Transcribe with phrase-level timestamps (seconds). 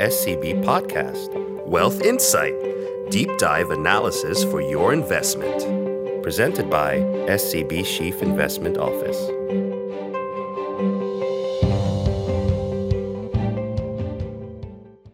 [0.00, 1.28] SCB Podcast
[1.66, 2.56] Wealth Insight
[3.10, 5.58] Deep Dive Analysis for Your Investment
[6.22, 6.90] Presented by
[7.40, 9.20] SCB Chief Investment Office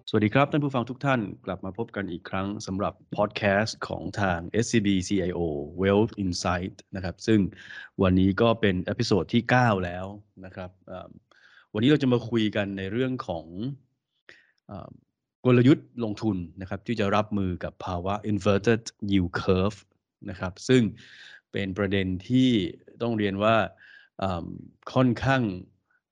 [0.08, 5.40] สวัสดีครับท่านผู้ฟังทุกท่านกลับมาพบกันอีกครั้งสำหรับพอดแคสต์ของทาง SCB CIO
[5.82, 7.40] Wealth Insight นะครับซึ่ง
[8.02, 10.06] วันนี้ก็เป็น episode ที่ 9 แล้ว
[10.44, 10.70] นะครับ
[11.74, 13.46] วันนี้เราจะมาคุยกันในเรื่องของ
[15.45, 19.79] กลยุทธ์ลงทุนนะครับที่จะรับมือกับภาวะ inverted yield curve
[20.30, 20.83] นะครับซึ่ง
[21.52, 22.51] เป็นประเด็นที่
[23.02, 23.56] ต้องเรียนว่า
[24.95, 25.42] ค่อนข้าง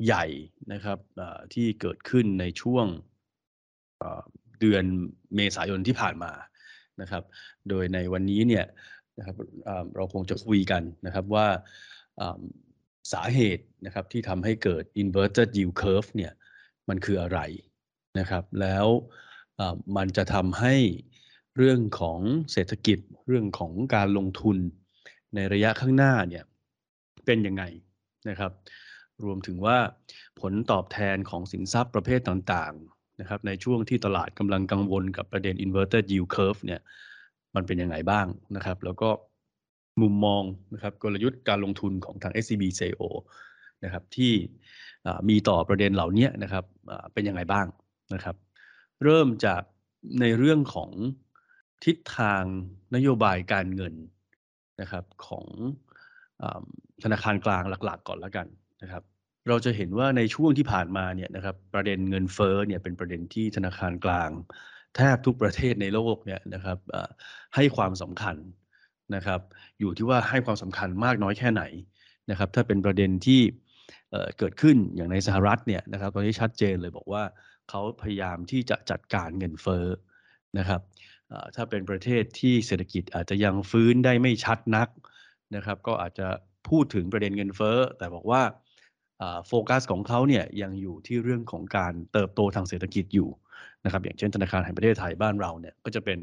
[0.04, 0.24] ใหญ่
[0.72, 0.98] นะครับ
[1.54, 2.86] ที่เกิดขึ้นในช่วง
[4.60, 4.84] เดือน
[5.36, 6.32] เมษายนที่ผ่านมา
[7.00, 7.22] นะครับ
[7.68, 8.66] โดยในวันนี้เนี่ย
[9.18, 9.36] นะครับ
[9.96, 11.46] เราคงจะคุยกันนะครับว่า
[12.20, 12.40] อ่า
[13.12, 16.32] สาเหตุนะครับที่ทำให้เกิด inverted yield curve เนี่ย
[16.88, 17.40] มันคืออะไร
[18.18, 18.86] นะครับ แล้ว
[19.96, 20.74] มันจะทำให้
[21.56, 22.20] เรื่องของ
[22.52, 24.56] เศรษฐกิจเรื่องของการลงทุน
[25.34, 26.44] ในระยะข้างหน้าเนี่ย
[27.26, 27.64] เป็นยังไง
[28.28, 28.52] นะครับ
[29.24, 29.78] รวมถึงว่า
[30.40, 36.80] ผลตอบแทนของสินทรัพย์ประเภทต่างๆนะครับ ในช่วงที่ตลาดกำลังกังวลกับประเด็น inverted yield curve เนี่ย
[37.54, 39.08] มันเป็นยังไงบ้างนะครับ แล้วก็
[40.02, 40.42] มุมมอง
[40.74, 43.02] นะครับกลยุทธ์การลงทุนของทาง SCB CIO
[43.84, 44.32] นะครับที่
[45.28, 46.64] มีต่อประเด็นเหล่านี้นะครับ
[47.12, 47.66] เป็นยังไงบ้าง
[48.14, 48.36] นะครับ
[49.02, 49.62] เริ่มจาก
[50.20, 50.90] ในเรื่องของ
[51.84, 52.42] ทิศทาง
[52.94, 53.94] นโยบายการเงิน
[54.80, 55.46] นะครับของ
[56.42, 56.44] อ
[57.04, 58.46] ธนาคารกลางหลักๆ ก่อนแล้วกัน
[58.82, 59.02] นะครับ
[59.48, 64.30] เราจะเห็นว่าในช่วงที่ผ่านมาเนี่ยนะครับประเด็นเงินเฟ้อเนี่ยเป็นประเด็นที่ธนาคารกลาง
[64.96, 66.78] แทบทุกประเทศในโลกเนี่ยนะครับ
[67.54, 68.36] ให้ความสำคัญ
[69.14, 69.40] นะครับ
[69.80, 71.62] อยู่ที่ว่าให้ความสำคัญมากน้อยแค่ไหน
[72.30, 73.40] นะครับ ถ้าเป็นประเด็นที่
[74.10, 77.22] เเกิดขึ้นอย่างในสหรัฐเนี่ยนะครับ ตอนนี้ชัดเจนเลยบอกว่า
[77.70, 79.86] เขาพยายามที่จะจัดการเงินเฟ้อ
[80.58, 80.80] นะครับ
[81.56, 84.88] ถ้าเป็นประเทศที่เศรษฐกิจอาจจะยังฟื้นได้ไม่ชัดนัก
[85.56, 86.26] นะครับ ก็อาจจะ
[86.68, 88.42] พูดถึงประเด็นเงินเฟ้อ แต่บอกว่า
[89.46, 93.28] โฟกัสของเขาเนี่ยยังอยู่ที่เรื่องของการเติบโตทางเศรษฐกิจอยู่
[93.84, 96.18] นะครับ อย่างเช่นธนาคารแห่งประเทศไทยบ้านเราเนี่ยก็จะเป็น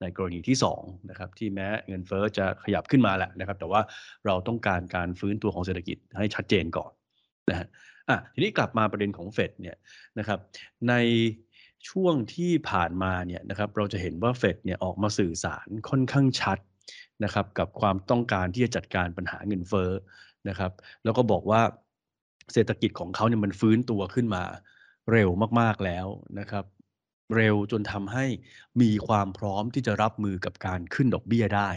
[0.00, 3.80] ในกรณีที่2นะครับที่แม้เงินเฟ้อจะขยับขึ้นมาแหละนะครับ แต่ว่า
[4.26, 6.92] เราต้องการการฟื้นตัวของเศรษฐกิจให้ชัดเจนก่อน
[7.50, 7.68] นะฮะ
[8.08, 9.76] อะทีนี้กลับมาประเด็นของเฟดเนี่ย
[10.18, 10.38] นะครับ
[10.88, 10.94] ใน
[11.88, 16.58] ช่วงที่ผ่านมาเนี่ยนะครับเราจะเห็นว่าเฟดเนี่ยออกมาสื่อสารค่อนข้างชัด
[17.24, 19.90] นะครับกับความต้องการที่จะจัดการปัญหาเงินเฟ้อ
[20.48, 20.72] นะครับ
[21.04, 21.62] แล้วก็บอกว่า
[22.52, 24.42] เศรษฐกิจของเขาเนี่ยมันฟื้นตัวขึ้นมา
[25.12, 25.28] เร็ว
[25.60, 26.06] มากๆแล้ว
[26.38, 26.64] นะครับ
[27.36, 28.24] เร็วจนทำให้
[28.82, 31.70] มีความพร้อมที่จะรับมือกับการขึ้นดอกเบี้ยได้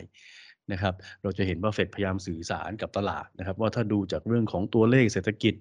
[0.71, 5.53] นะครับเราจะเห็นว่าเฟดพยายามสื่อสารกับตลาดนะครับว่าถ้าดูจากเรื่องของตัวเลขเศรษฐกิจ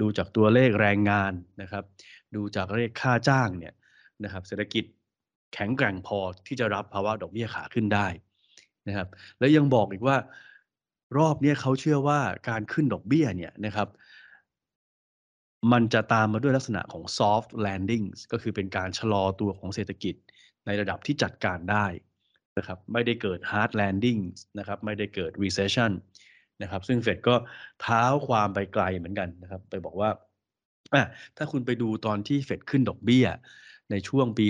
[0.00, 1.32] ดูจากตัวเลขแรงงาน
[1.62, 1.84] นะครับ
[2.34, 3.74] ดูจากเลขค่าจ้างเนี่ย
[4.24, 4.84] นะครับเศรษฐกิจ
[5.54, 8.06] แข็งแกร่งพอที่จะรับภาวะดอกเบี้ยขาขึ้นได้
[8.88, 9.08] นะครับ
[9.38, 10.16] แล้วยังบอกอีกว่า
[11.18, 13.88] รอบนี้เขาเชื่อว่าการขึ้นดอกเบี้ยเนี่ยนะครับ
[15.72, 20.14] มันจะตามมาด้วยลักษณะของ soft landing ก็คือเป็นการชะลอตัวของเศรษฐกิจ
[20.66, 21.86] ในระดับที่จัดการได้
[22.58, 24.20] นะครับ ไม่ได้เกิด hard landing
[24.58, 25.90] นะครับ ไม่ได้เกิด recession
[26.62, 27.34] นะครับ ซึ่งเฟดก็
[27.82, 30.10] เท้าความไปไกลเหมือนกันนะครับ ไปบอกว่า
[30.94, 31.02] อะ
[31.36, 33.26] ถ้าคุณไปดูตอนที่เฟดขึ้นดอกเบี้ย
[33.90, 34.46] ในช่วงปี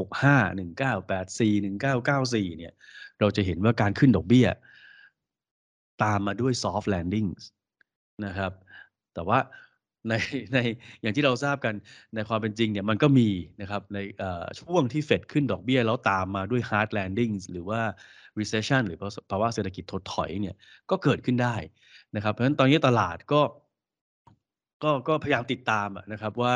[0.00, 2.72] 1965 1984 1994 เนี่ย
[3.20, 4.46] เราจะเห็นว่าการขึ้นดอกเบี้ย
[6.02, 7.42] ตามมาด้วย soft landings
[8.26, 8.52] นะครับ
[9.14, 9.38] แต่ว่า
[10.08, 10.14] ใน
[10.54, 10.58] ใน
[11.02, 11.74] อย่างที่เราทราบกัน
[12.14, 13.28] ในความเป็นจริงเนี่ยมันก็มี
[13.60, 17.80] นะครับในเอ่อช่วงที่เฟดขึ้นดอกเบี้ย แล้วตามมาด้วย hard landing หรือว่า
[18.40, 18.98] recession หรือ
[19.30, 20.54] ภาวะเศรษฐกิจถดถอยเนี่ย
[20.90, 21.56] ก็เกิดขึ้นได้
[22.16, 23.40] นะครับ เพราะฉะนั้นตอนนี้ตลาดก็
[24.84, 26.54] ก็ก็พยายามติดตามนะครับว่า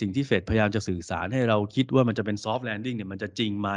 [0.00, 3.70] สิ่งที่เฟดพยายามจะสื่อสารให้เราคิดว่ามันจะเป็น soft landing เนี่ยมันจะจริงไหม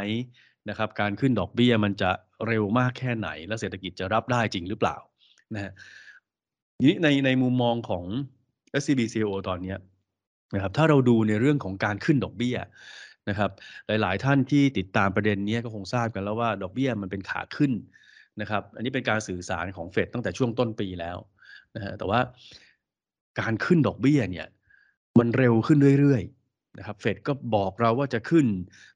[0.70, 2.12] นะครับการขึ้นดอกเบี้ยมันจะ
[2.48, 4.96] เร็วมากแค่ไหน และเศรษฐกิจจะรับได้จริงหรือเปล่า
[5.54, 5.74] นะฮะ
[6.78, 8.06] ทีนี้ในในมุมมองของ
[8.82, 9.76] SCB CIO ตอนนี้
[10.54, 12.58] นะครับถ้าเราดูในเรื่องของการขึ้นดอกเบี้ย
[13.30, 13.52] นะครับ
[13.88, 17.72] หลาย ๆ ท่านที่ติดตามประเด็นนี้ก็คงทราบกันแล้วว่าดอกเบี้ยมันเป็นขาขึ้น
[18.42, 21.18] นะครับอันนี้เป็นการสื่อสารของเฟดตั้งแต่ช่วงต้นปีแล้ว
[21.76, 22.20] นะฮะแต่ว่า
[23.40, 24.48] การขึ้นดอกเบี้ยเนี่ย
[25.20, 28.46] มันเร็วขึ้นเรื่อย ๆ นะครับเฟดก็บอกเราว่าจะขึ้น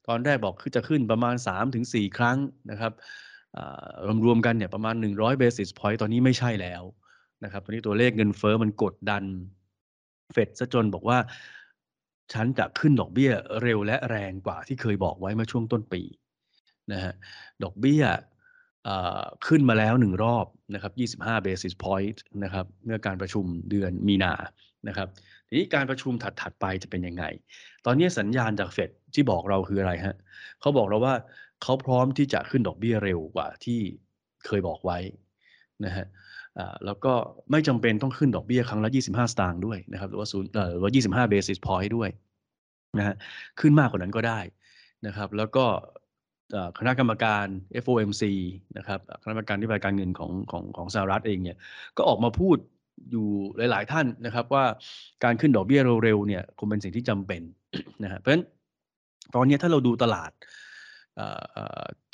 [0.07, 1.35] ตอนแรกบอกคือจะขึ้นประมาณ
[1.75, 2.37] 3-4 ครั้ง
[2.71, 2.93] นะครับ
[4.25, 6.83] รวมๆกันเนี่ยประมาณ 100 basis point ตอนนี้ไม่ใช่แล้ว
[7.43, 9.23] นะครับตอนนี้ตัวเลขเงินเฟ้อมันกดดัน
[10.33, 11.17] เฟดซะจนบอกว่า
[12.33, 13.31] ฉันจะขึ้นดอกเบี้ย
[13.61, 16.01] เร็วและแรงกว่าที่เคยบอกไว้เมื่อช่วงต้นปี
[16.91, 17.13] นะฮะ
[17.63, 18.03] ดอกเบี้ย
[19.47, 24.33] ขึ้นมาแล้วหนึ่งรอบนะครับ 25 basis point นะครับเมื่อการประชุมเดือนมีนา
[24.87, 25.07] นะครับ
[25.47, 27.23] ทีนี้การประชุมถัดๆไปจะเป็นยังไง
[27.85, 30.15] ตอนนี้สัญญาณจากเฟดที่บอกเราคืออะไรฮะ
[30.59, 31.15] เขาบอกเราว่า
[31.63, 33.79] เขาพร้อมที่จะขึ้นดอกเบี้ยเร็วกว่าที่
[34.45, 34.99] เคยบอกไว้
[35.85, 36.05] นะฮะ
[36.85, 37.13] แล้วก็
[37.51, 40.91] ไม่จำเป็นต้องขึ้นดอกเบี้ยครั้งละ 25 สตางค์ด้วยนะครับ หรือว่าศูนย์หรือว่า
[41.27, 42.09] 25 basis point ด้วย
[42.97, 43.15] นะฮะ
[43.59, 44.39] ขึ้นมากกว่านั้นก็ได้
[45.07, 45.65] นะครับ แล้วก็
[46.79, 47.45] คณะกรรมการ
[47.83, 48.23] FOMC
[48.77, 51.57] นะครับคณะกรรมการที่ปการเงินของของของสหรัฐเองเนี่ย
[51.97, 52.57] ก็ออกมาพูด
[53.11, 53.27] อยู่
[53.57, 54.65] หลาย ๆ ท่านนะครับว่า
[55.23, 57.41] การขึ้นดอกเบี้ยเร็ว ๆ เนี่ยคงเป็นสิ่งที่จำเป็น
[58.03, 58.43] นะฮะเพราะฉะนั้น
[59.35, 60.31] ตอนนี้ถ้าเราดูตลาด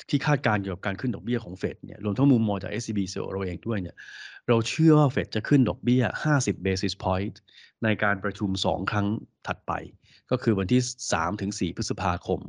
[0.08, 3.96] ที่คาดการเกี่ยวกับการขึ้นดอกเบี้ยของเฟดเนี่ยรวมทั้งมุมมองจาก SCB เซลเราเองด้วยเนี่ย
[4.48, 6.02] เราเชื่อว่าเฟดจะขึ้นดอกเบี้ย
[6.34, 7.34] 50 basis point
[7.84, 9.06] ในการประชุม 2 ครั้ง
[9.46, 9.72] ถัดไป
[10.30, 10.80] ก็คือวันที่
[11.12, 12.40] 3 ถึง 4 พฤษภาคม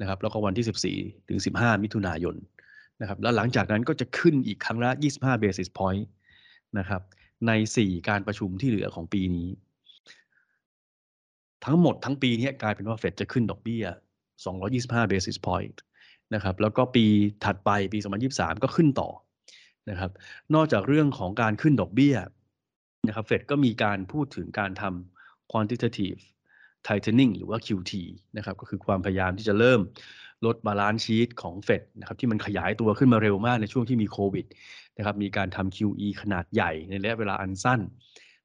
[0.00, 0.66] นะครับแล้วก็วันที่
[1.02, 2.36] 14 ถึง 15 มิถุนายน
[3.00, 4.90] นะครับแล้วหลังจากนั้นก็จะขึ้นอีกครั้งละ
[5.20, 6.04] 25 basis point
[6.78, 7.02] นะครับ
[7.46, 9.48] ใน 4 การประชุมที่เหลือของปีนี้
[11.64, 13.84] ทั้งหมดทั้งปีนี้กลายเป็นว่าเฟดจะขึ้นดอกเบี้ย
[14.48, 15.76] 225 basis point
[16.34, 17.04] นะครับแล้วก็ปี
[17.44, 17.98] ถัดไปปี
[18.30, 19.08] 2023 ก็ขึ้นต่อ
[19.90, 20.10] นะครับ
[20.54, 22.16] นอกจากเรื่องของการขึ้นดอกเบี้ย
[23.08, 26.20] นะครับเฟดก็มีการพูดถึงการทำ quantitative
[26.86, 27.92] tightening หรือว่า QT
[28.36, 29.80] นะครับก็คือความพยายามที่จะเริ่ม
[30.46, 34.46] ลด balance sheet ของเฟดนะครับที่มันขยายตัวขึ้นมาเร็วมากในช่วงที่มีโควิด
[34.98, 37.80] นะครับมีการทำ QE ขนาดใหญ่ในระยะเวลาอันสั้น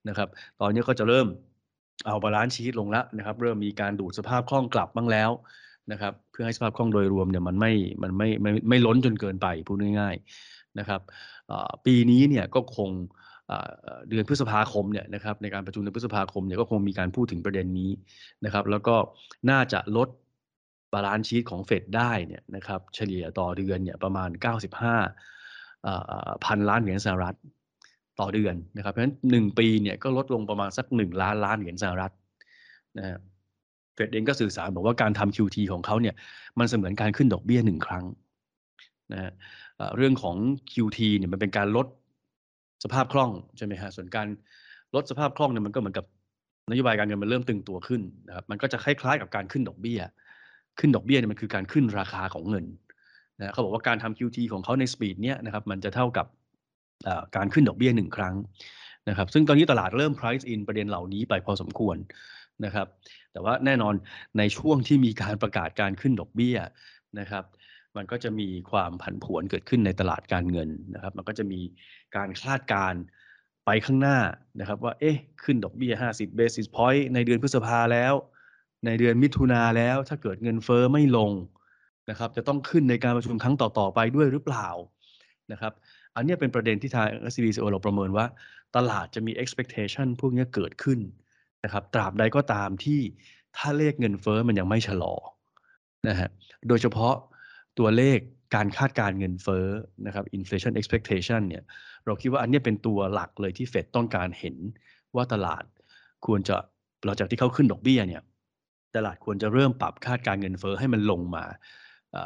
[0.10, 0.30] นะครับ
[0.62, 1.28] ตอนนี้ก็จะเริ่ม
[2.06, 5.30] เอา balance sheet ลงแล้วนะครับเริ่มมีการดูดสภาพคล่องกลับบ้างแล้ว
[5.92, 7.72] นะครับ เพื่อให้สภาพคล่องโดยรวมเนี่ยมันไม่
[8.04, 11.02] มันไม่ไม่ไม่ล้นจนเกินไปพูดง่ายๆนะครับ
[11.86, 12.92] ปีนี้เนี่ยก็คง
[14.10, 17.92] เดือนพฤษภาคมเนี่ยนะครับในการประชุมในพฤษภาคมเนี่ยก็คงมีการพูดถึงประเด็นนี้
[18.46, 18.96] นะครับ แล้วก็
[19.50, 20.10] น่าจะลด
[20.94, 24.30] balance sheet ของเฟดได้เนี่ยนะครับเฉลี่ยต่อเดือนเนี่ยประมาณ
[25.38, 27.36] 95พันล้านเหรียญสหรัฐ
[28.20, 32.14] ต่อเดือนนะครับเพราะฉะนั้นหนึ่งปีเนี่ยก็ลดลงประมาณสักหนึ่งล้านล้านเหรียญสหรัฐ
[32.98, 33.20] นะครับ
[33.94, 36.16] เฟดเองก็สื่อสารบอกว่าการทำ QT ของเขาเนี่ย
[36.60, 38.06] มันเสมือนการขึ้นดอกเบี้ยหนึ่งครั้ง
[39.14, 39.32] นะฮะ
[39.98, 40.36] เรื่องของ
[40.74, 41.88] QT เนี่ยมันเป็นการลด
[42.84, 44.28] สภาพคล่องใช่ไหมฮะส่วนการ
[44.96, 46.06] ลดสภาพคล่องเนี่ยมันก็เหมือนกับ
[46.72, 50.00] นโยบายการเงินมันเริ่มตึงตัวขึ้นนะครับมันก็จะคล้ายๆกับการขึ้นดอกเบี้ย
[50.80, 52.66] ขึ้นดอกเบี้ยเนี่ยมันคือการขึ้นราคาของเงิน
[53.40, 56.28] นะเขาบอกว่าการทำ QT ของเขาในสปีดเนี้ยนะครับมันจะเท่ากับ
[57.36, 58.36] การขึ้นดอกเบี้ยหนึ่งครั้ง
[59.10, 61.98] นะครับซึ่งตอนนี้ตลาดเริ่ม price in ประเด็นเหล่านี้ไปพอสมควร
[62.66, 62.88] นะครับ
[63.32, 63.94] แต่ว่าแน่นอน
[64.38, 66.58] ในช่วงที่มีการประกาศการขึ้นดอกเบี้ย
[67.20, 67.44] นะครับ
[67.96, 71.60] มันก็จะมีความผันผวนเกิดขึ้นในตลาดการเงินนะครับ มันก็จะมี
[72.16, 72.94] การคาดการ
[73.66, 74.18] ไปข้างหน้า
[74.60, 78.14] นะครับ ว่าเอ๊ะขึ้นดอกเบี้ย 50 basis point ในเดือนพฤษภาแล้ว
[78.86, 81.32] ในเดือนมิถุนาแล้ว ถ้าเกิดเงินเฟอ้อไม่ลง
[82.10, 84.68] นะครับ จะต้องขึ้นในการประชุมครั้งต่อ ๆ ไปด้วยหรือเปล่า
[85.52, 85.74] นะครับ
[86.16, 88.26] อันนี้เป็นประเด็นที่ทาง SCBCO เราประเมินว่า
[88.76, 91.00] ตลาดจะมี expectation พวกนี้เกิดขึ้น
[91.64, 93.00] นะครับตราบใดก็ตามที่
[93.58, 95.14] ถ้าเลขเงินเฟอ้อมันยังไม่ชะลอ
[96.08, 96.30] นะฮะ
[96.68, 97.14] โดยเฉพาะ
[97.80, 98.18] ตัวเลข
[98.56, 99.68] การคาดการเงินเฟ้อ
[100.06, 101.64] นะครับ inflation expectation เนี่ย
[102.06, 104.56] เราคิดว่าอันนี้เป็นตัวหลักเลยที่เฟดต้องการเห็น
[105.16, 105.64] ว่าตลาด
[106.26, 106.56] ควรจะ
[107.06, 108.22] หลังจากที่เขาขึ้นดอกเบี้ยเนี่ย
[108.96, 111.46] ตลาดควรจะเริ่มปรับคาดการเงินเฟ้อให้มันลงมา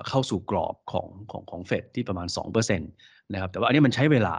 [0.08, 4.36] เข้าสู่กรอบของของของเฟดที่ประมาณ2%นะครับแต่ว่าอันนี้มันใช้เวลา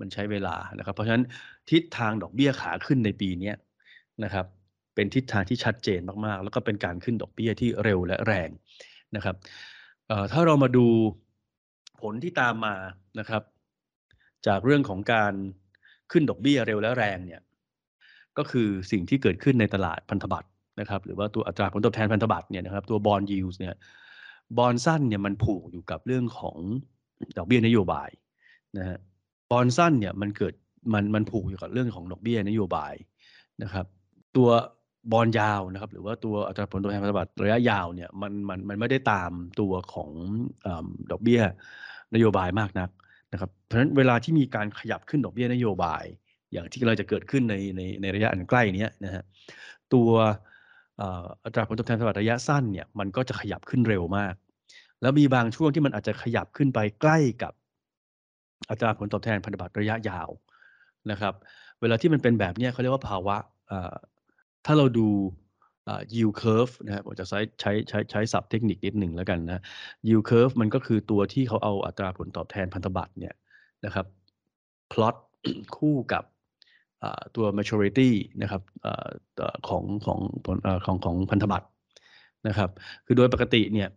[0.00, 1.24] มันใช้เวลานะครับเพราะฉะนั้น
[1.70, 3.52] ทิศทางดอกเบี้ยขาขึ้นในปีนี้
[4.24, 4.46] นะครับ
[4.94, 8.48] เป็นทิศทางที่ชัดเจนมากๆ แล้วก็เป็นการขึ้นดอกเบี้ยที่เร็วและแรง
[9.16, 9.36] นะครับ
[10.32, 10.86] ถ้าเรามาดู
[12.00, 12.74] ผลที่ตามมา
[13.18, 13.42] นะครับ
[14.46, 15.32] จากเรื่องของการ
[16.12, 17.40] ขึ้นดอกเบี้ยเร็วและแรงเนี่ย
[18.38, 20.48] ก็คือสิ่งที่เกิดขึ้นในตลาดพันธบัตร
[20.80, 23.74] นะครับ หรือว่าตัวอัตราผลตอบแทนพันธบัตรเนี่ยนะครับตัวบอลยูส์เนี่ย
[24.58, 26.56] บอลสั้นเนี่ยมันผูกอยู่กับเรื่องของ
[27.38, 28.08] ดอกเบี้ยนโยบาย
[28.78, 28.98] นะฮะ
[29.50, 30.54] บอลสั้นเนี่ยมันเกิด
[30.92, 32.94] มันมันผูกอยู่กับเรื่องของดอกเบี้ยนโยบาย
[33.62, 33.86] นะครับ
[34.36, 34.48] ตัว
[35.12, 39.30] บอลยาวนะครับ หรือว่าตัวอัตราผลตอบแทนพันธบัตรระยะยาวเนี่ยมันมันมันไม่ได้ตาม
[39.60, 40.10] ตัวของ
[40.66, 40.68] อ
[41.10, 41.40] ดอกเบี้ย
[42.14, 42.90] นโยบายมากนัก
[43.32, 46.04] นะครับ เพราะฉะนั้นเวลาที่มีการขยับขึ้นดอกเบี้ยนโยบาย
[46.52, 49.22] อย่างที่เราจะเกิดขึ้นในในในระยะอันใกล้นี้นะฮะ
[49.94, 50.10] ตัว
[51.44, 54.34] อัตราผลตอบแทนพันธบัตรระยะสั้นเนี่ยมันก็จะขยับขึ้นเร็วมาก
[55.02, 57.52] แล้วมีบางช่วงที่มันอาจจะขยับขึ้นไปใกล้กับ
[58.70, 60.28] อัตราผลตอบแทนพันธบัตรระยะยาว
[61.10, 61.34] นะครับ
[61.80, 63.36] เวลาที่มันเป็นแบบนี้เขาเรียกว่าภาวะ
[64.66, 65.08] ถ้าเราดู
[66.14, 69.62] yield curve นะครับผมจะใช้ใช้ใช้ใช้ศัพท์เทคนิคนิดหนึ่งแล้วกันนะ
[70.06, 73.34] yield curve มันก็คือตัวที่เขาเอาอัตราผลตอบแทนพันธบัตรเนี่ย
[73.84, 74.06] นะครับ
[74.92, 75.16] plot
[75.76, 76.24] คู่กับ
[77.36, 78.10] ตัว maturity
[78.42, 78.62] นะครับ
[79.68, 80.18] ของของ
[80.86, 81.68] ของของพันธบัตร
[82.48, 82.70] นะครับ
[83.06, 83.88] คือโดยปกติเนี่ย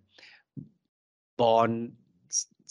[1.39, 1.69] บอล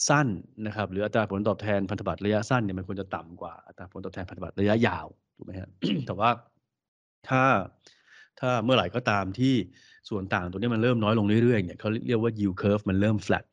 [0.09, 0.27] สั้น
[0.67, 5.69] นะครับ หรืออัตราผลตอบแทนพันธบัตรระยะสั้นเนี่ยมันควรจะต่ำกว่าอัตราผลตอบแทนพันธบัตรระยะยาวถูกไหมครับ
[6.07, 6.29] แต่ว่า
[7.29, 7.43] ถ้า
[8.39, 9.55] ถ้าเมื่อไหร่ก็ตามที่
[10.09, 13.45] ส่วนต่างตัวนี้มันเริ่มน้อยลงเรื่อยๆเนี่ยเขาเรียกว่า yield curve มันเริ่ม flat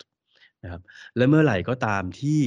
[0.63, 0.83] นะครับ
[1.17, 2.41] และเมื่อไหร่ก็ตามที่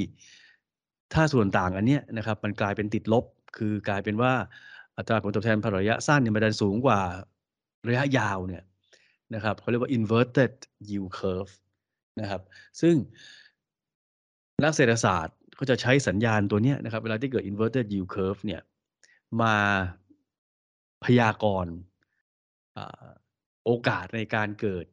[1.14, 3.26] ถ้าส่วนต่างอันเนี้ยนะครับมันกลายเป็นติดลบ
[3.58, 4.34] คือกลายเป็นว่า
[4.98, 7.00] อัตราผลตอบแทนระยะสั้นเนี่ยมันดันสูงกว่า
[7.88, 8.64] ระยะยาวเนี่ย
[9.36, 10.54] นะครับเขาเรียกว่า inverted
[10.90, 11.52] yield curve
[12.22, 12.42] นะครับ
[12.82, 12.96] ซึ่ง
[14.64, 18.62] นักเศรษฐศาสตร์เขาจะใช้สัญญาณตัวนี้นะครับเวลาที่เกิด inverted yield curve เนี่ย
[19.42, 19.56] มา
[21.06, 21.74] พยากรณ์
[23.66, 24.86] โอกาสในการเกิด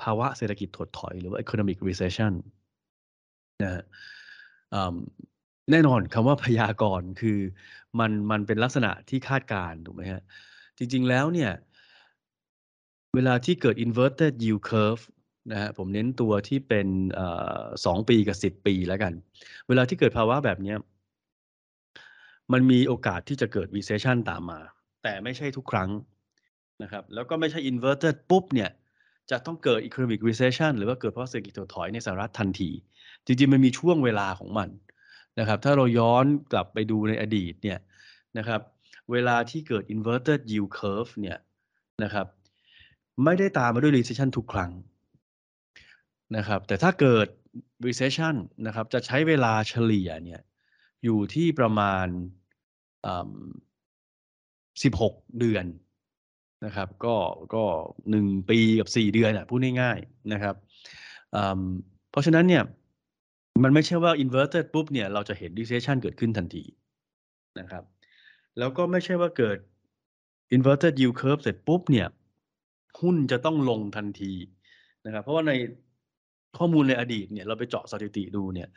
[0.00, 2.32] ภาวะเศรษฐกิจถดถอยหรือว่า economic recession
[3.62, 3.82] นะฮะ
[5.70, 7.38] แน่นอนคำว่าพยากรณ์คือ
[7.98, 10.22] มันมันเป็นลักษณะที่คาดการถูกไหมฮะ
[10.78, 11.52] จริง ๆ แล้วเนี่ย
[13.14, 15.02] เวลาที่เกิด inverted yield curve
[15.52, 16.88] นะฮะผมเน้นตัวที่เป็น
[17.84, 19.12] สองปีกับสิบปีแล้วกัน
[19.68, 20.74] เวลาที่เกิดภาวะแบบนี้
[22.52, 24.60] มันมีโอกาสที่จะเกิด recession ตามมา
[25.02, 25.90] แต่ไม่ใช่ทุกครั้ง
[26.82, 28.70] นะครับ แล้วก็ไม่ใช่ inverted ปุ๊บเนี่ย
[29.30, 32.70] จะต้องเกิด economic recession หรือว่าเกิดเพราะเศรษฐกิจถดถอยในสหรัฐทันที
[33.26, 34.68] จริงๆ มันมีช่วงเวลาของมัน
[35.38, 37.78] นะครับ ถ้าเราย้อนกลับไปดูในอดีตเนี่ย
[38.38, 38.60] นะครับ
[39.12, 41.38] เวลาที่เกิด inverted yield curve เนี่ย
[42.04, 42.26] นะครับ
[43.24, 44.72] ไม่ได้ตามมาด้วย recession ทุกครั้ง
[46.36, 47.26] นะครับ แต่ถ้าเกิด
[47.86, 48.34] recession
[48.66, 50.40] นะครับ จะใช้เวลาเฉลี่ยเนี่ย
[51.04, 52.06] อยู่ที่ประมาณ
[54.52, 55.66] 16เดือน
[56.64, 57.16] นะครับ ก็
[57.54, 57.64] ก็
[58.10, 60.54] หนึ่งปีกับสี่เดือนอะพูดง่ายๆนะครับ
[62.10, 62.62] เพราะฉะนั้นเนี่ย
[63.62, 66.64] มันไม่ใช่ว่า inverted ปุ๊บเนี่ยเราจะเห็น recession เกิดขึ้นทันที
[67.60, 67.84] นะครับ
[68.58, 69.58] แล้วก็ไม่ใช่ว่าเกิด
[70.56, 72.08] inverted yield curve เสร็จปุ๊บเนี่ย
[73.00, 74.32] หุ้นจะต้องลงทันที
[75.06, 75.52] นะครับ เพราะว่าใน
[76.58, 78.68] ข้อมูลในอดีตเนี่ยเราไปเจาะสถิติดูเนี่ย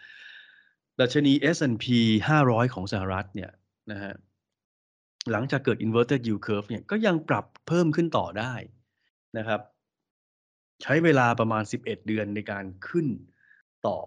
[0.99, 1.85] ดัชนี S&P
[2.27, 3.51] 500 ของสหรัฐเนี่ย
[3.91, 4.13] นะฮะ
[5.31, 8.53] หลังจากเกิด inverted yield curve เนี่ยก็ยังปรับเพิ่มขึ้นต่อได้
[9.37, 9.61] นะครับ
[10.83, 13.07] ใช้เวลาประมาณ 11 เดือนในการขึ้น
[13.87, 13.99] ต่อ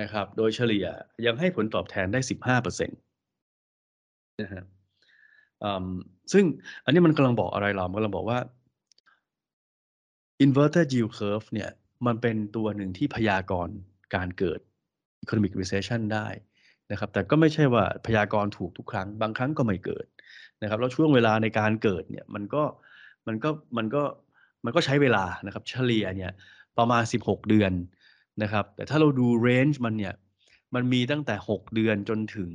[0.00, 0.86] นะครับ โดยเฉลี่ย
[1.26, 2.20] ยังให้ผลตอบแทนได้
[2.50, 4.62] 15%นะฮะ
[6.32, 6.44] ซึ่ง
[6.84, 8.38] อันนี้มันกำลังบอกอะไรเรา มันกำลังบอกว่า
[10.44, 11.70] inverted yield curve เนี่ย
[12.06, 13.74] มันเป็นตัวหนึ่งที่พยากรณ์
[14.14, 14.60] การเกิด
[15.24, 16.26] economic recession ได้
[16.90, 20.06] นะครับ แต่ก็ไม่ใช่ว่าพยากรณ์ถูกทุกครั้ง บางครั้งก็ไม่เกิด
[20.62, 22.62] นะครับ แล้วช่วงเวลาในการเกิดเนี่ยมันก็
[23.26, 24.02] มันก็มันก็
[24.64, 26.32] มันก็ใช้เวลานะครับ เฉลี่ยเนี่ย
[26.78, 27.72] ประมาณ 16 เดือน
[28.42, 30.14] นะครับ แต่ถ้าเราดูเรนจ์มันเนี่ย
[30.74, 32.50] มันมีตั้งแต่ 6 เดือนจนถึง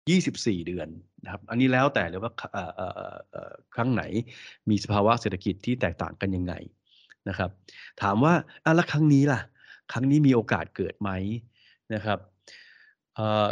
[0.00, 0.88] 24 เดือน
[1.24, 2.32] นะครับ อันนี้แล้วแต่เลยว่า
[3.74, 4.02] ครั้งไหน
[4.70, 6.54] มีสภาวะเศรษฐกิจที่แตกต่างกันยังไง
[7.28, 7.50] นะครับ
[8.02, 9.40] ถามว่าอะแล้วครั้งนี้ล่ะ
[9.92, 11.10] ครั้งนี้มีโอกาสเกิดไหม
[11.94, 12.18] นะครับ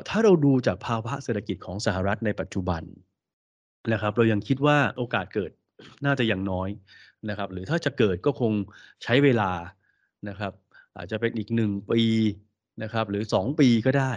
[0.09, 2.83] ถ้าเราดูจากภาวะเศรษฐกิจของสหรัฐในปัจจุบัน
[3.93, 5.51] นะครับ เรายังคิดว่าโอกาสเกิด
[6.05, 6.69] น่าจะยังน้อย
[7.29, 8.53] นะครับ หรือถ้าจะเกิดก็คง
[9.03, 9.53] ใช้เวลา
[10.29, 10.53] นะครับ
[10.97, 12.03] อาจจะเป็นอีกหนึ่งปี
[12.83, 14.13] นะครับ หรือสองปีก็ได้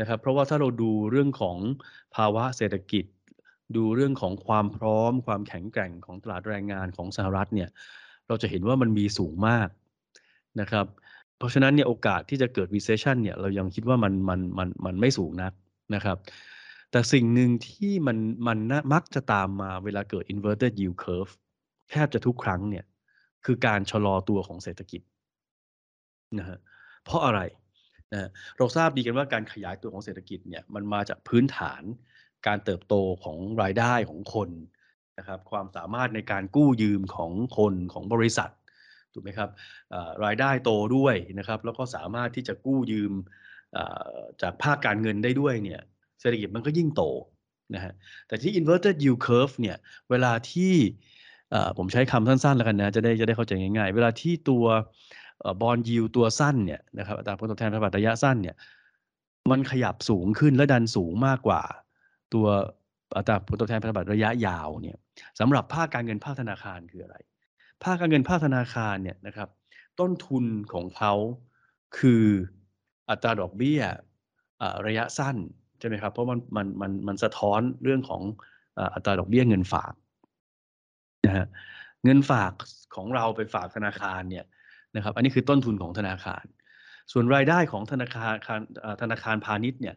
[0.00, 1.58] นะครับ เพราะว่าถ้าเราดูเรื่องของ
[2.16, 3.04] ภาวะเศรษฐกิจ
[3.76, 7.68] ดูเรื่องของความพร้อม ความแข็งแกร่งของตลาดแรงงานของสหรัฐเนี่ย
[8.28, 9.68] เราจะเห็นว่ามันมีสูงมาก
[10.60, 10.86] นะครับ
[11.38, 15.52] เพราะฉะนั้นเนี่ยโอกาสที่จะเกิด recession เนี่ยเรายังคิดว่ามันมันมันมันไม่สูงนัก
[15.94, 16.18] นะครับ
[16.90, 18.58] แต่สิ่งหนึ่งที่มันมัน
[18.92, 21.32] มักจะตามมาเวลาเกิด inverted yield curve
[21.90, 22.84] แทบจะทุกครั้งเนี่ย
[23.44, 25.02] คือการชะลอตัวของเศรษฐกิจ
[26.38, 26.58] นะฮะ
[27.04, 27.40] เพราะอะไร
[28.12, 31.82] นะเราทราบดีกันว่าการขยายตัวของเศรษฐกิจเนี่ยมันมาจากพื้นฐาน
[32.46, 34.50] การเติบโตของรายได้ของคน
[35.18, 38.50] นะครับความสามารถในการกู้ยืมของคนของบริษัท
[39.14, 39.50] ถูกไหมครับ
[40.24, 43.12] รายได้โตด้วยนะครับ แล้วก็สามารถที่จะกู้ยืม
[44.42, 45.80] จากภาคการเงินได้ด้วยเนี่ย
[46.20, 47.02] เศรษฐกิจมันก็ยิ่งโต
[47.74, 47.92] นะฮะ
[48.28, 49.76] แต่ที่ inverted yield curve เนี่ย
[50.10, 50.74] เวลาที่
[51.78, 54.64] ผมใช้คำสั้นๆแล้วกันนะจะได้จะได้เข้าใจง่ายๆ เวลาที่ตัว
[55.60, 58.56] บอลยิวตัวสั้นเนี่ยนะครับอัตราผลตอบแทนพันธบัตรระยะสั้นเนี่ย
[59.50, 61.62] มันขยับสูงขึ้นและดันสูงมากกว่า
[62.34, 62.46] ตัว
[63.16, 64.96] อัตราผลตอบแทนพันธบัตรระยะยาวเนี่ย
[65.40, 67.16] สำหรับภาคการเงินภาคธนาคารคืออะไร
[67.82, 69.48] ภาคการเงินภาคธนาคารเนี่ยนะครับ
[70.00, 71.12] ต้นทุนของเขา
[71.98, 72.24] คือ
[73.10, 73.80] อัตราดอกเบี้ย
[74.86, 75.36] ระยะสั้น
[75.78, 78.22] ใช่ไหมครับ เพราะมันมันมันมันสะท้อนเรื่องของ
[78.94, 79.92] อัตราดอกเบี้ยเงินฝาก
[81.26, 81.46] นะฮะ
[82.04, 82.52] เงินฝาก
[82.94, 84.44] ของเราไปฝากธนาคารเนี่ย
[84.96, 86.44] นะครับ อันนี้คือต้นทุนของธนาคาร
[87.12, 88.34] ส่วนรายได้ของธนาคาร
[89.02, 89.96] ธนาคารพาณิชย์เนี่ย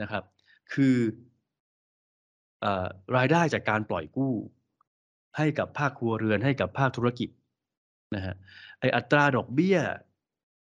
[0.00, 0.24] นะครับ
[0.72, 0.96] คือ
[3.16, 4.34] รายได้จากการปล่อยกู้
[5.36, 7.28] ให้กับภาคครัวเรือนให้กับภาคธุรกิจ
[8.14, 8.34] นะฮะ
[8.80, 9.78] ไออัตราดอกเบี้ย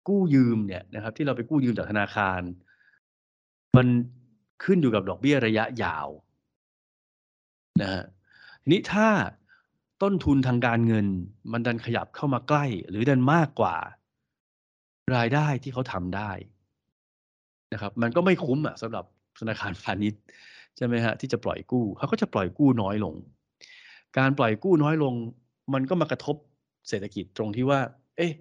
[0.09, 2.41] กู้ยืมเนี่ยนะครับ ที่เราไปกู้ยืมจากธนาคาร
[3.77, 3.87] มัน
[4.65, 6.09] ขึ้นอยู่กับดอกเบี้ยระยะยาว
[7.83, 8.03] นะฮะ
[8.63, 9.09] ทีนี้ถ้า
[10.03, 11.07] ต้นทุนทางการเงิน
[11.53, 13.77] มันดันขยับเข้ามาใกล้ หรือดันมากกว่า
[15.17, 16.31] รายได้ที่เขาทำได้
[17.73, 19.05] นะครับ มันก็ไม่คุ้มอะสำหรับ
[19.41, 20.23] ธนาคารพาณิชย์
[20.77, 23.15] ใช่ไหมฮะที่จะปล่อยกู้เขาก็จะปล่อยกู้น้อยลง
[24.19, 25.15] การปล่อยกู้น้อยลง
[25.75, 26.37] มันก็มากระทบ
[26.89, 27.81] เศรษฐกิจตรงที่ว่า
[28.17, 28.33] เอ๊ะ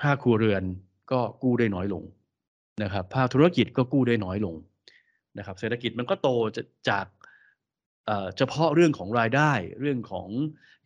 [0.00, 0.62] ภาคครัวเรือน
[1.12, 2.02] ก็กู้ได้น้อยลง
[2.82, 4.54] นะครับ ภาคธุรกิจก็กู้ได้น้อยลง
[5.38, 6.28] นะครับ เศรษฐกิจมันก็โต
[6.88, 7.06] จาก
[8.36, 10.28] เฉพาะเรื่องของรายได้เรื่องของ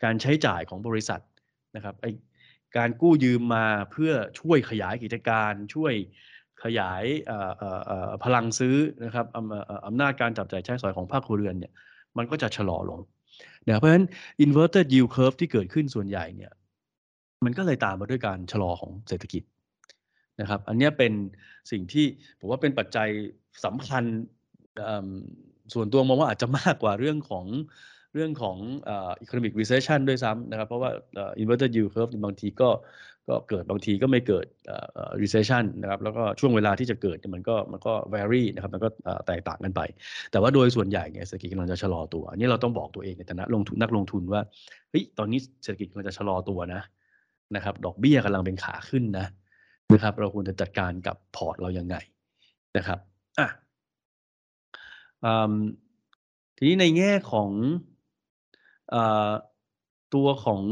[0.05, 1.21] การใช้จ่ายของบริษัท
[1.77, 2.07] นะครับไอ
[2.77, 5.93] การกู้ยืมมาเพื่อช่วยขยายกิจการ ช่วย
[6.65, 7.05] ขยาย
[8.25, 9.27] พลังซื้อนะครับ
[9.87, 11.73] อำนาจการจับจ่ายใช้สอยของภาคครัวเรือนเนี่ย
[12.17, 13.01] มันก็จะชะลอลง
[13.67, 14.05] นะเพราะฉะนั้น
[14.45, 16.53] inverted yield curve ที่เกิดขึ้นส่วนใหญ่เนี่ย
[17.45, 19.43] มันก็เลยตามมาด้วยการชะลอของเศรษฐกิจ
[20.41, 21.13] นะครับ อันนี้เป็น
[21.71, 22.07] สิ่งที่
[22.41, 23.09] ผมว่าเป็นปัจจัย
[23.65, 24.05] สำคัญ
[25.75, 27.47] ส่วนตัวมองว่าอาจจะมากกว่าเรื่องของ
[28.15, 28.57] เรื่องของ
[29.25, 30.91] economic recession ด้วยซ้ำนะครับ เพราะว่า
[31.43, 32.69] inverted yield curve บางทีก็
[33.29, 34.47] ก็เกิดบางทีก็ไม่เกิด
[35.23, 38.89] recession นะครับแล้วก็ช่วงเวลาที่จะเกิดมันก็มันก็ vary นะครับมันก็
[39.27, 39.81] แตกต่างกันไป
[40.31, 44.41] แต่ว่าโดยส่วนใหญ่เนี่ยเศรษฐกิจกำลังจะชะลอตัวอันนี้เราต้องบอกตัวเองในฐานะลงทุนนักลงทุนว่า
[44.91, 46.83] เฮ้ยตอนนี้เศรษฐกิจกำลังจะชะลอตัวนะ
[47.57, 49.27] นะครับดอกเบี้ยกำลังเป็นขาขึ้นนะ
[49.93, 51.97] นะครับเราควรจะจัดการกับพอร์ตเรายังไง
[52.77, 52.99] นะครับ
[53.39, 53.49] อะ
[56.57, 57.51] ทีนี้ในแง่ของ
[58.95, 58.97] อ
[60.15, 60.63] ตัวของ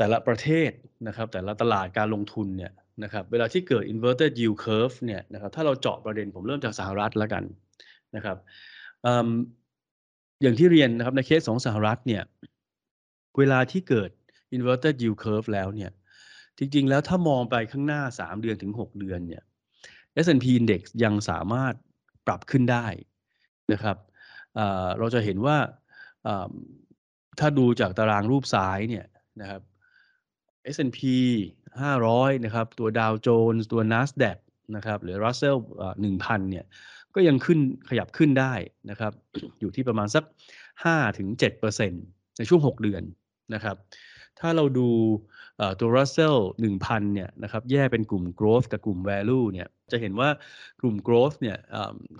[0.00, 0.70] แต่ละประเทศ
[1.08, 7.44] นะครับแต่ละตลาดการลงทุนเนี่ยนะครับเวลาที่เกิด inverted yield curve เนี่ยนะครับถ้าเราเจาะประเด็นผมเริ่มจากสหรัฐแล้วกัน
[8.16, 8.36] นะครับ
[10.42, 12.22] อย่างที่เรียนนะครับในเคสของสหรัฐเนี่ย
[13.38, 14.10] เวลาที่เกิด
[14.56, 15.90] inverted yield curve แล้วเนี่ย
[16.58, 19.42] จริง ๆ แล้วถ้ามองไปข้างหน้า 3 เดือนถึง 6 เดือนเนี่ย
[20.24, 21.74] S&P Index ยังสามารถ
[22.26, 22.86] ปรับขึ้นได้
[23.72, 23.96] นะครับ
[24.98, 25.56] เราจะเห็นว่า
[27.38, 29.06] ถ้าดูจากตารางรูปซ้ายเนี่ย
[29.40, 29.62] นะครับ
[30.74, 31.00] S&P
[31.72, 34.38] 500 นะครับ ตัวดาวโจนส์ตัว NASDAQ
[34.76, 35.56] นะครับ หรือ Russell
[36.02, 36.64] 1,000 เนี่ย
[37.14, 38.52] ก็ยังขึ้นขยับขึ้นได้
[38.90, 39.12] นะครับ
[39.60, 40.24] อยู่ที่ประมาณสัก
[40.90, 43.02] 5-7%ในช่วง 6 เดือน
[43.54, 43.76] นะครับ
[44.40, 44.88] ถ้าเราดู
[45.80, 46.36] ตัว Russell
[46.74, 50.28] 1,000 เนี่ยนะครับ แยกเป็นกลุ่ม growth กับกลุ่ม value เนี่ย จะเห็นว่า
[50.80, 51.56] กลุ่ม growth เนี่ย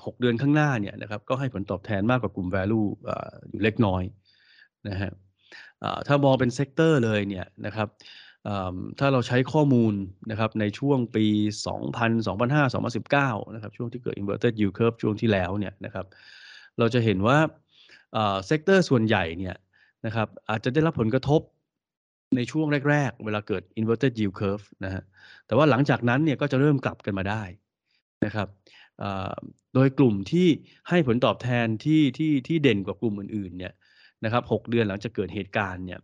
[0.05, 2.87] หกเดือนข้างหน้าเนี่ยนะครับ ก็ให้ผลตอบแทนมากกว่ากลุ่ม value
[3.50, 4.03] อยู่เล็กน้อย
[4.88, 5.11] นะฮะ
[6.07, 7.88] ถ้ามองเป็น sector เลยเนี่ยนะครับ
[8.98, 9.94] ถ้าเราใช้ข้อมูล
[10.31, 11.26] นะครับในช่วงปี
[11.74, 12.74] 2000 2005
[13.05, 16.07] 2019 นะครับช่วงที่เกิด inverted yield curve ช่วงที่แล้วเนี่ยนะครับ
[16.79, 17.38] เราจะเห็นว่า
[18.46, 19.57] sector ส่วนใหญ่เนี่ย
[20.07, 21.40] นะครับอาจจะได้รับผลกระทบ
[22.37, 25.03] ในช่วงแรก ๆ เวลาเกิด inverted yield curve นะฮะ
[25.46, 27.42] แต่ว่าหลังจากนั้นเนี่ยก็จะเริ่มกลับกันมาได้
[28.24, 28.48] นะครับ
[29.74, 30.48] โดยกลุ่มที่
[30.88, 33.72] ให้ผลตอบแทนที่ที่ที่เด่นกว่ากลุ่มอื่นๆเนี่ย
[34.24, 36.00] นะครับ6เดือนหลังจากเกิดเหตุการณ์เนี่ย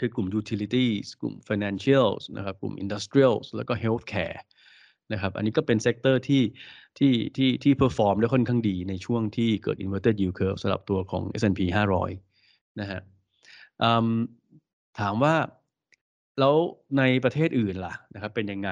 [0.00, 4.40] คือกลุ่ม utilities กลุ่ม financials นะครับ กลุ่ม industrials แล้วก็ healthcare
[5.12, 6.42] นะครับ อันนี้ก็เป็น sector ที่
[6.98, 11.60] ที่ที่ที่ perform ได้ค่อนข้างดีในช่วงที่เกิด inverted yield curve สำหรับตัวของ S&P
[12.20, 13.00] 500 นะฮะ
[15.00, 15.34] ถามว่า
[16.38, 16.54] แล้ว
[16.98, 18.70] ในประเทศอื่นล่ะนะครับเป็นยังไง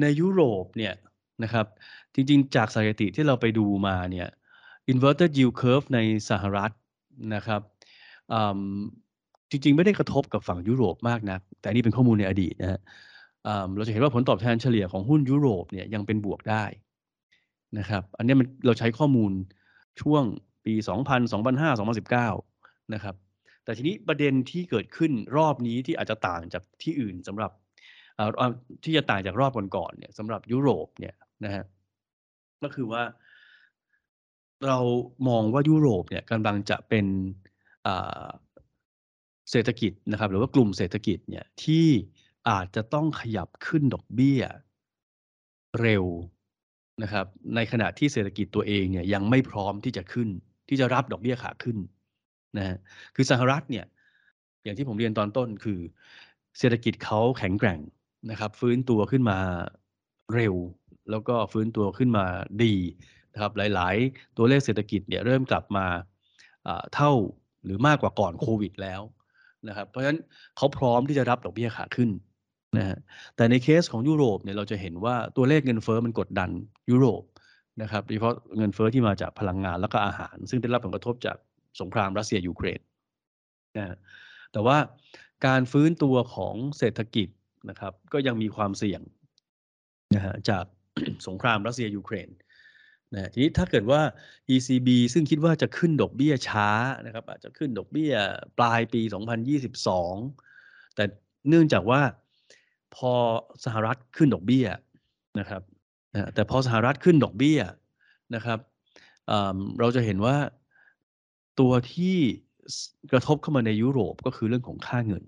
[0.00, 0.94] ในยุโรปเนี่ย
[1.42, 1.66] นะครับ
[2.14, 4.28] จริงๆ จากสถิติที่เราไปดูมาเนี่ย
[4.92, 5.98] inverted yield curve ใน
[6.30, 6.70] สหรัฐ
[7.34, 7.62] นะครับ
[9.50, 12.80] จริง ๆ ไม่ได้กระทบกับฝั่งยุโรปมากนะแต่นี่เป็นข้อมูลในอดีตนะฮะ
[13.76, 16.64] เราจะเห็นว่าผลตอบแทนเฉลี่ยของหุ้นยุโรปเนี่ยยังเป็นบวกได้
[17.78, 19.32] นะครับ อันนี้มันเราใช้ข้อมูล
[20.00, 20.24] ช่วง
[20.64, 21.80] ปี 2000 2005
[22.30, 23.14] 2019 นะครับ
[23.64, 27.50] แต่ทีนี้ประเด็นที่เกิดขึ้นรอบนี้ที่อาจจะต่างจากที่อื่นสำหรับ
[28.84, 31.64] ที่จะต่างจากรอบก่อนๆเนี่ยสำหรับยุโรปเนี่ยนะฮะ
[32.62, 33.02] ก็คือว่า
[34.66, 34.78] เรา
[35.28, 37.06] มองว่ายุโรปเนี่ยกำลังจะเป็น
[39.54, 41.86] เศรษฐกิจนะครับ หรือว่ากลุ่มเศรษฐกิจเนี่ยที่
[42.48, 44.42] อาจจะต้องขยับขึ้นดอกเบี้ย
[45.80, 46.04] เร็ว
[47.02, 50.28] นะครับ ในขณะที่เศรษฐกิจตัวเองเนี่ยยังไม่พร้อมที่จะขึ้น
[50.68, 51.78] ที่จะรับดอกเบี้ยขาขึ้น
[52.56, 52.76] นะ
[53.14, 53.86] คือสหรัฐเนี่ย
[54.64, 55.80] อย่างที่ผมเรียนตอนต้นคือ
[56.58, 57.80] เศรษฐกิจเขาแข็งแกร่ง
[58.30, 59.38] นะครับ ฟื้นตัวขึ้นมา
[60.34, 60.54] เร็ว
[61.10, 62.26] แล้วก็ฟื้นตัวขึ้นมา
[62.64, 62.74] ดี
[63.32, 65.86] นะครับ หลาย ๆ ตัวเลขเศรษฐกิจเนี่ยเริ่มกลับมา
[66.94, 67.12] เท่า
[67.64, 69.00] หรือมากกว่าก่อนโควิดแล้ว
[69.68, 70.18] นะครับ เพราะฉะนั้น
[70.56, 72.10] เขาพร้อมที่จะรับดอกเบี้ยขาขึ้น
[72.78, 72.98] นะฮะ
[73.36, 76.50] แต่ในเคสของยุโรปเนี่ยเราจะเห็นว่าตัวเลขเงินเฟอ้อมันกดดัน
[76.90, 77.22] ยุโรป
[77.82, 81.36] นะครับโดยเฉพาะเงินเฟอ้อที่มาจากพลังงานแล้วก็อาหาร ซึ่งได้รับผลกระทบจาก
[81.80, 82.80] สงครามรัสเซียยูเครน
[83.76, 83.96] นะ
[84.52, 84.76] แต่ว่า
[85.46, 87.28] การฟื้นตัวของเศรษฐกิจ
[87.70, 89.00] นะครับ ก็ยังมีความเสี่ยง
[90.14, 90.64] นะฮะจาก
[91.26, 92.28] สงครามรัสเซียยูเครน
[93.14, 94.00] นะทีนี้ถ้าเกิดว่า
[94.54, 96.68] ECB ซึ่งคิดว่าจะขึ้นดอกเบี้ยช้า
[97.06, 98.12] นะครับอาจจะขึ้นดอกเบี้ย
[98.58, 99.02] ปลายปี
[100.18, 101.04] 2022 แต่
[101.48, 102.00] เนื่องจากว่า
[102.96, 103.12] พอ
[103.64, 104.66] สหรัฐขึ้นดอกเบี้ย
[105.40, 105.62] นะครับ
[106.34, 107.60] แต่พอสหรัฐขึ้นดอกเบี้ย
[108.34, 108.58] นะครับ
[109.80, 110.36] เราจะเห็นว่า
[111.60, 112.16] ตัวที่
[113.12, 115.24] กระทบเข้ามาในยุโรปก็คือเรื่องของค่าเงิน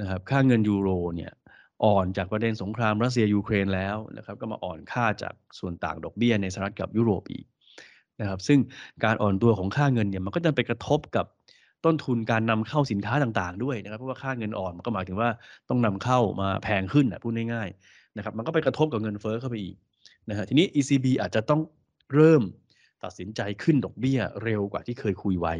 [0.00, 1.32] นะครับค่าเงินยูโรเนี่ย
[1.84, 7.44] อ่อนจากประเด็นสงครามรัสเซียยูเครนแล้วนะครับก็มาอ่อนค่าจากส่วนต่างดอกเบี้ยในสหรัฐกับยุโรปอีก
[8.20, 8.58] นะครับซึ่ง
[9.04, 11.26] การอ่อนตัวของค่าเงินเนี่ยมันก็จะไปกระทบกับ
[11.84, 15.28] ต้นทุนการนำเข้าสินค้าต่างๆ ด้วยนะครับเพราะว่าค่าเงินอ่อนมันก็หมายถึงว่า
[15.68, 19.76] ต้องนำเข้ามาแพงขึ้นนะพูดง่ายๆนะครับมันก็ไปกระทบกับเงินเฟ้อเข้าไปอีก
[20.28, 21.60] นะฮะทีนี้ ECB อาจจะต้อง
[22.14, 22.42] เริ่ม
[23.04, 25.54] ตัดสินใจขึ้นดอกเบี้ยเร็วกว่าที่เคยคุยไว้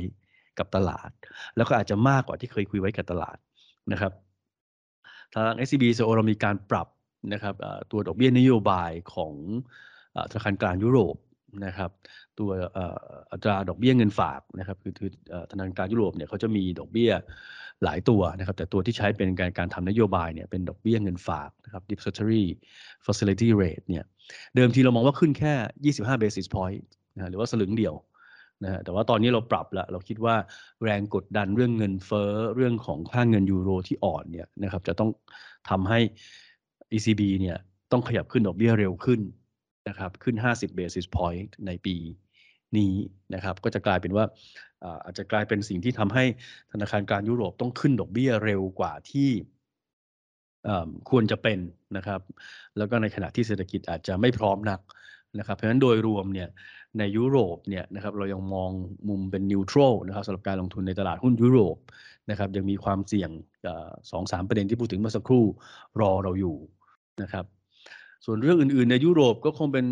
[0.58, 1.10] กับตลาด
[1.56, 3.36] แล้วก็อาจจะมากกว่าที่เคยคุยไว้กับตลาด
[3.92, 4.12] นะครับ
[5.34, 6.88] ทาง SCB โซเรามีการปรับ
[7.32, 7.54] นะครับ
[7.90, 9.32] ตัวดอกเบี้ยนโยบายของ
[10.30, 11.16] ธนาคารกลางยุโรป
[11.66, 11.90] นะครับ
[12.38, 12.50] ตัว
[13.32, 15.10] อัตราดอกเบี้ยเงินฝากนะครับคือคือ
[15.50, 17.10] ธนาคารกลางยุโรปเนี่ยเขาจะมีดอกเบี้ย
[17.84, 22.44] หลายตัวนะครับ แต่ตัวที่ใช้เป็นการการทำนโยบายเนี่ยเป็นดอกเบี้ยเงินฝากนะครับ depository
[23.06, 24.04] facility rate เนี่ย
[24.54, 25.54] เดิมทีเรามองว่าขึ้นแค่
[26.04, 26.82] 25 basis point
[27.16, 27.94] นะหรือว่าสลึงเดียว
[28.64, 30.36] นะฮะแต่ว่าตอนนี้เราปรับแล้วเราคิดว่า
[30.82, 35.10] แรงกดดันเรื่องเงินเฟ้อเรื่องของค่าเงินยูโรที่อ่อนเนี่ยนะครับจะต้อง
[35.70, 36.00] ทำให้
[36.92, 37.56] ECB เนี่ย
[37.92, 39.20] ต้องขยับขึ้นดอกเบี้ยเร็วขึ้น
[39.88, 41.96] นะครับขึ้น 50 basis point ในปี
[42.76, 42.94] นี้
[43.34, 44.24] นะครับก็จะกลายเป็นว่า
[45.04, 46.24] อาจจะกลายเป็นสิ่งที่ทำให้
[46.72, 49.30] ธนาคารกลางยุโรปต้องขึ้นดอกเบี้ยเร็วกว่าที่
[51.10, 51.58] ควรจะเป็น
[51.96, 52.20] นะครับ
[52.76, 54.80] แล้วก็ในขณะที่เศรษฐกิจอาจจะไม่พร้อมนัก
[55.38, 56.48] นะครับ เพราะฉะนั้นโดยรวมเนี่ย
[56.98, 58.70] ในยุโรปเนี่ยนะครับเรายังมอง
[59.08, 61.76] มุมเป็นนิวทรัลนะครับสำหรับการลงทุนในตลาดหุ้นยุโรป
[62.30, 63.30] นะครับยังมีความเสี่ยง
[64.10, 65.44] สองสามประเด็นที่พูดถึงเมื่อสักครู่
[66.00, 66.56] รอเราอยู่
[67.22, 67.44] นะครับ
[68.24, 69.86] ส่วนเรื่องอื่นๆ ในยุโรปก็คงเป็น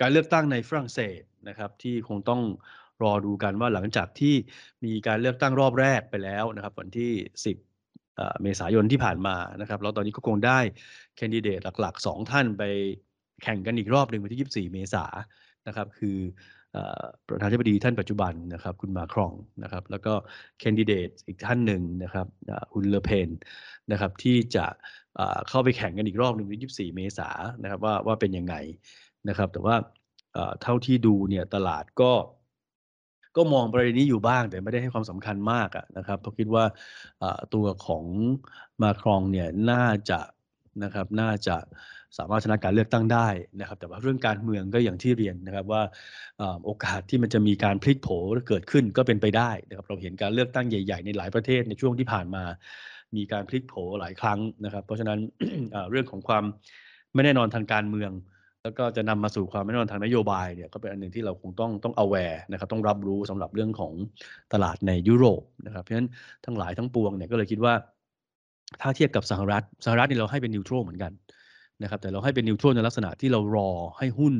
[0.00, 2.42] การเลือกตั้งในฝรั่งเศสนะครับ ที่คงต้อง
[3.02, 4.34] รอดูกันว่าหลังจากที่
[4.84, 7.12] มีการเลือกตั้งรอบแรกไปแล้วนะครับ วันที่
[7.76, 10.58] 10 เมษายนที่ผ่านมานะครับแล้วตอนนี้ก็คงได้
[11.16, 12.62] แคนดิเดตหลักๆ 2 ท่านไป
[13.42, 16.18] แข่งกันอีกรอบหนึ่งวันที่ 24 เมษายน นะครับคือ
[17.28, 20.12] ประธานาธิบดีท่านปัจจุบันนะครับคุณมาครองนะครับแล้วก็
[20.58, 22.26] แคนดิเดตอีกท่านหนึ่งนะครับ
[22.72, 23.28] คุณเลเพน
[23.92, 24.66] นะครับที่จะ
[25.48, 28.54] เข้าไปแข่งกันอีกรอบหนึ่งวันที่24 เมษายนนะครับว่าว่าเป็นยังไง
[29.28, 29.76] นะครับแต่ว่า
[30.62, 32.12] เท่าที่ดูเนี่ยตลาดก็
[33.36, 36.64] ก็มองประเด็นนี้อยู่บ้างแต่ไม่ได้ให้ความสำคัญมากนะครับเพราะคิดว่า
[37.54, 38.04] ตัวของ
[38.82, 40.18] มาครองเนี่ยน่าจะ
[40.84, 41.56] นะครับน่าจะ
[42.18, 43.28] สามารถชนะการเลือกตั้งได้
[43.60, 45.82] นะครับ แต่ว่าเรื่องการเมืองก็อย่างที่เรียนนะครับว่า
[46.64, 48.08] โอกาสที่มันจะมีการพลิกโผ
[48.48, 52.44] เกิดขึ้นก็เป็นไปได้นะครับเราเห็นการเลือกตั้งใหญ่ๆ ในหลายประเทศในช่วงที่ผ่านมา
[53.16, 55.18] มีการพลิกโผหลายครั้งนะครับ เพราะฉะนั้น
[55.90, 56.44] เรื่องของความ
[57.14, 58.12] ไม่แน่นอนทางการเมือง
[58.62, 63.92] แล้วก็จะนำมาสู่ความไม่แน่นอนทางนโยบายเนี่ยก็เป็นอันหนึ่งที่เราคงต้องต้อง aware นะครับต้องรับรู้สำหรับเรื่องของ
[64.52, 66.08] ตลาดในยุโรปนะครับเพราะฉะนั้น
[66.44, 67.74] ทั้งหลายทั้งปวงเนี่ยก็เลยคิดว่า
[68.80, 71.12] ถ้าเทียบกับสหรัฐสหรัฐนี่เราให้เป็นนิวทรัลเหมือนกัน
[71.82, 74.34] นะครับแต่เราให้เป็นนิวทรัลในลักษณะที่เรารอให้หุ้น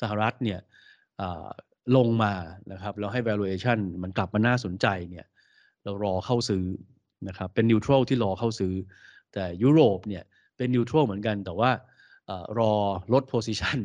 [0.00, 0.60] สหรัฐเนี่ย
[1.96, 2.34] ลงมา
[2.72, 5.26] นะครับแล้วให้ valuation มันกลับมาน่าสนใจเนี่ย
[5.84, 6.64] เรารอเข้าซื้อ
[7.28, 8.74] นะครับเป็นนิวทรัลที่รอเข้าซื้อ
[9.34, 10.24] แต่ยุโรปเนี่ย
[10.56, 11.70] เป็นนิวทรัลเหมือนกันแต่ว่า
[12.58, 12.72] รอ
[13.12, 13.78] ลด position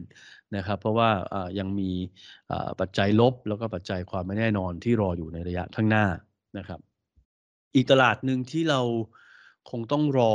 [0.57, 1.09] นะครับเพราะว่า
[1.59, 1.91] ยังมี
[2.79, 6.05] ปัจจัยลบแล้วก็ปัจจัยความไม่แน่นอนที่รออยู่ในระยะข้างหน้า
[6.57, 6.79] นะครับ
[7.75, 8.81] อีกตลาดหนึ่งที่เรา
[9.71, 10.33] คงต้องรอ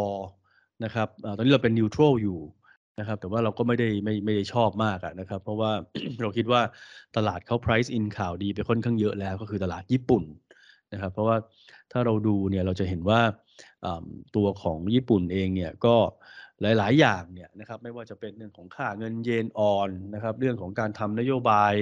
[0.84, 2.40] นะครับตอนนี้เราเป็นนิวทรัลอยู่
[2.98, 5.72] นะครับแต่ว่าเราก็ไม่ได้ไม่ไม่ได้ชอบมากนะครับ เพราะว่า
[6.20, 6.62] เราคิดว่า
[7.16, 10.24] ตลาดเขา price in ข่าวดีไปค่อนข้างเยอะแล้วก็คือตลาดญี่ปุ่น
[10.92, 11.36] นะครับ เพราะว่า
[11.92, 13.20] ถ้าเราดูเนี่ยเราจะเห็นว่า
[14.36, 15.96] ตัวของญี่ปุ่นเองเนี่ยก็
[16.62, 21.74] หลาย ๆ อย่างเนี่ยนะครับไม่ว่าจะเป็นเรื่องของค่าเงินเยนออนนะครับเรื่องของการทำนโยบาย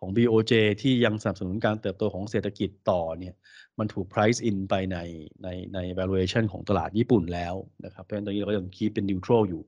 [0.00, 3.34] ของ BOJ ที่ยังสนับสนุนการเติบโตของเศรษฐกิจต่อเนี่ย
[3.78, 4.98] มันถูก price in ไปใน
[5.42, 9.62] ในใน valuation ของตลาดญี่ปุ่นแล้วนะครับเพราะฉะนั้นตอนนี้เราก็ยังคีเป็น neutral อยู่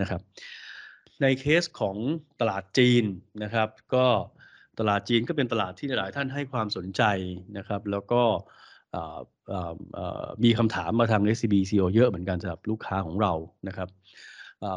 [0.00, 0.20] นะครับ
[1.22, 1.96] ในเคสของ
[2.40, 3.04] ตลาดจีน
[3.42, 4.06] นะครับ ก็
[4.78, 7.02] ตลาดจีนก็เป็นตลาดที่หลายท่านให้ความสนใจ
[7.56, 8.22] นะครับ แล้วก็
[10.44, 13.32] มีคำถามมาทาง SCB CO เยอะเหมือนกันสำหรับลูกค้าของเรา
[13.68, 13.88] นะครับ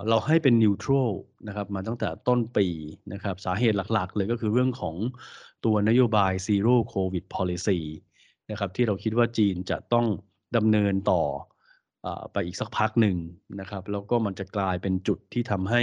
[0.09, 1.11] เราให้เป็นนิวทรัล
[1.47, 2.67] นะครับมาตั้งแต่ต้นปี
[3.13, 4.95] นะครับสาเหตุหลักๆ เลยก็คือเรื่องของ
[5.65, 7.79] ตัวนโยบาย Zero COVID Policy
[8.51, 10.05] นะครับที่เราคิดว่าจีนจะต้อง
[10.55, 11.23] ดำเนินต่อ
[12.05, 13.17] อไปอีกสักพักหนึ่ง
[13.59, 15.81] นะครับแล้วก็มันจะกลายเป็นจุดที่ทำให้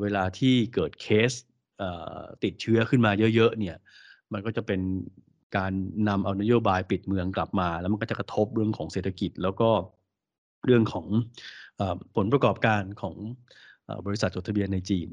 [0.00, 1.32] เวลาที่เกิดเคส
[2.44, 3.76] ติดเชื้อขึ้นมาเยอะๆเนี่ย
[4.32, 4.80] มันก็จะเป็น
[5.56, 5.72] การ
[6.08, 9.70] นำเอานโยบายปิดเมืองกลับมา แล้วมันก็จะกระทบเรื่องของเศรษฐกิจ แล้วก็
[10.66, 11.06] เรื่องของ
[12.16, 13.14] ผลประกอบการของ
[14.06, 15.08] บริษัทจดทะเบียนในจีน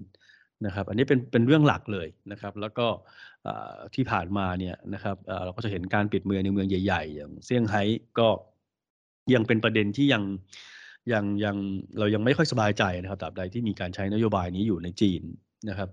[0.66, 2.88] นะครับ อันนี้เป็นเป็นเรื่องหลักเลยนะครับ แล้วก็
[3.96, 7.84] ที่ผ่านมาเนี่ยนะครับเราก็จะเห็นการปิดเมืองในเมืองใหญ่ ๆ อย่างเซี่ยงไฮ้
[8.20, 8.28] ก็
[9.34, 10.24] ยังเป็นประเด็นที่ยัง
[11.14, 11.56] ยังยัง
[12.00, 15.22] เรายังไม่ค่อยสบายใจนะครับตราบใดที่มีการใช้นโยบายนี้อยู่ในจีน
[15.70, 15.90] นะครับ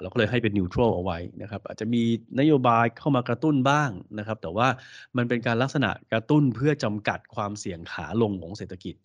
[0.00, 2.02] เราก็เลยให้เป็นนิวทรัลเอาไว้นะครับอาจจะมี
[2.40, 4.68] นโยบายเข้ามากระตุ้นบ้างนะครับ แต่ว่า
[5.16, 8.96] มันเป็นการลักษณะกระตุ้นเพื่อจำกัดความเสี่ยงขาลงของเศรษฐกิจ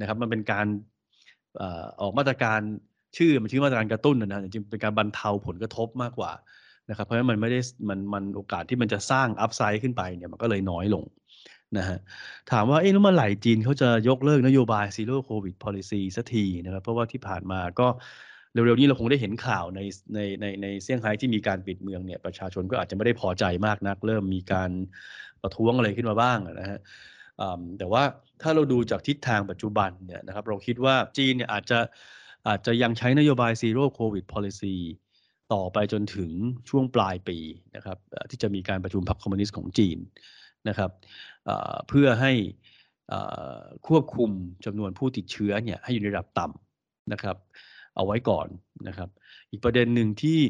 [0.00, 0.66] นะครับ มันเป็นการ
[2.00, 2.60] ออกมาตรการ
[3.16, 6.32] ชื่อมันชื่อมาตรการกระตุ้นนะจริงเป็นการบรรเทาผลกระทบมากกว่า
[6.90, 11.04] นะครับ เพราะฉะนั้นมันไม่ได้มันมันโอกาสที่มันจะสร้างอัพไซด์ขึ้นไปเนี่ยมันก็เลยน้อยลง
[11.78, 11.98] นะฮะ
[12.50, 17.88] ถามว่าเอ๊ะแล้วเมื่อไหร่จีนเขาจะยกเลิกนโยบาย zero covid policy สักทีนะครับ เพราะว่าที่ผ่านมาก็
[18.64, 19.80] เร็วๆนี้เราคงได้เห็นข่าวใน
[20.14, 24.70] ในในในเซี่ยงไฮ้ที่มีการปิดเมืองเนี่ยประชาชนก็อาจจะไม่ได้พอใจมากนัก เริ่มมีการ
[25.42, 26.78] ประท้วงอะไรขึ้นมาบ้างนะฮะ
[27.78, 28.02] แต่ว่า
[28.42, 31.78] ถ้าเราดูจากทิศทางปัจจุบันเนี่ยนะครับเราคิดว่าจีนเนี่ยอาจจะ
[32.48, 34.76] อาจจะยังใช้นโยบาย zero covid policy
[35.52, 36.30] ต่อไปจนถึง
[36.68, 37.38] ช่วงปลายปี
[37.76, 37.98] นะครับ
[38.30, 39.98] ที่จะมีการประชุมพรรคคอมมิวนิสต์ของจีน
[40.68, 40.90] นะครับ
[41.88, 42.32] เพื่อให้
[43.88, 44.30] ควบคุม
[44.64, 46.46] จำนวนผู้ติดเชื้อเนี่ยให้อยู่ในระดับต่
[46.78, 47.36] นะครับ
[47.98, 48.48] เอาไว้ก่อน
[48.88, 49.08] นะครับ
[49.50, 50.40] อีกประเด็นหนึ่งที่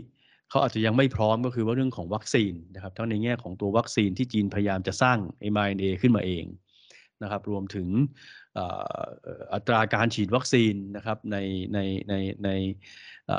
[0.51, 5.19] เขาอาจจะยังไม่พร้อมก็คือว่าเรื่องของวัคซีนนะครับทั้งในแง่ของตัววัคซีนที่จีนพยายามจะสร้าง
[5.53, 6.45] mRNA ขึ้นมาเอง
[7.23, 7.89] นะครับ รวมถึง
[9.55, 11.37] อัตราการฉีดวัคซีนนะครับใน
[11.75, 12.51] ในในใน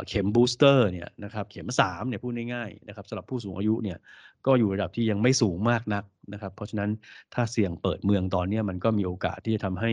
[0.07, 3.97] เข็ม booster เนี่ยนะครับเข็ม3เนี่ยพูดง่ายๆนะครับสำหรับผู้สูงอายุเนี่ย
[4.45, 6.91] ก็อยู่ระดับที่ยังไม่สูงมากนักนะครับ เพราะฉะนั้น
[7.33, 9.91] ถ้าเสี่ยงเปิดเมืองตอนนี้มันก็มีโอกาสที่จะทำให้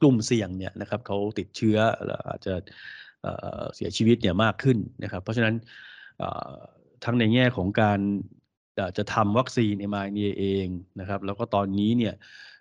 [0.00, 1.76] กลุ่มเสี่ยงเนี่ยนะครับเขาติดเชื้อ
[2.28, 2.54] อาจจะ
[3.74, 5.54] เสียชีวิตเนี่ยมากขึ้นนะครับ เพราะฉะนั้น
[7.04, 8.00] ทั้งในแง่ของการ
[8.98, 10.66] จะทำวัคซีน mRNA เอง
[11.00, 12.14] นะครับ แล้วก็ตอนนี้เนี่ย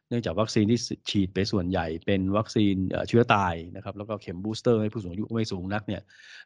[0.09, 2.75] เนื่องจากวัคซีนที่ฉีดไปส่วนใหญ่เป็นวัคซีน
[3.09, 6.01] เชื้อตายนะครับ แล้วก็เข็ม booster ให้ผู้สูงอายุไม่สูงนักเนี่ย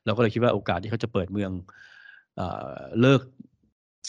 [0.05, 1.51] เราก็เลยคิดว่าโอกาสที่เขาจะเปิดเมือง
[3.01, 3.21] เลิก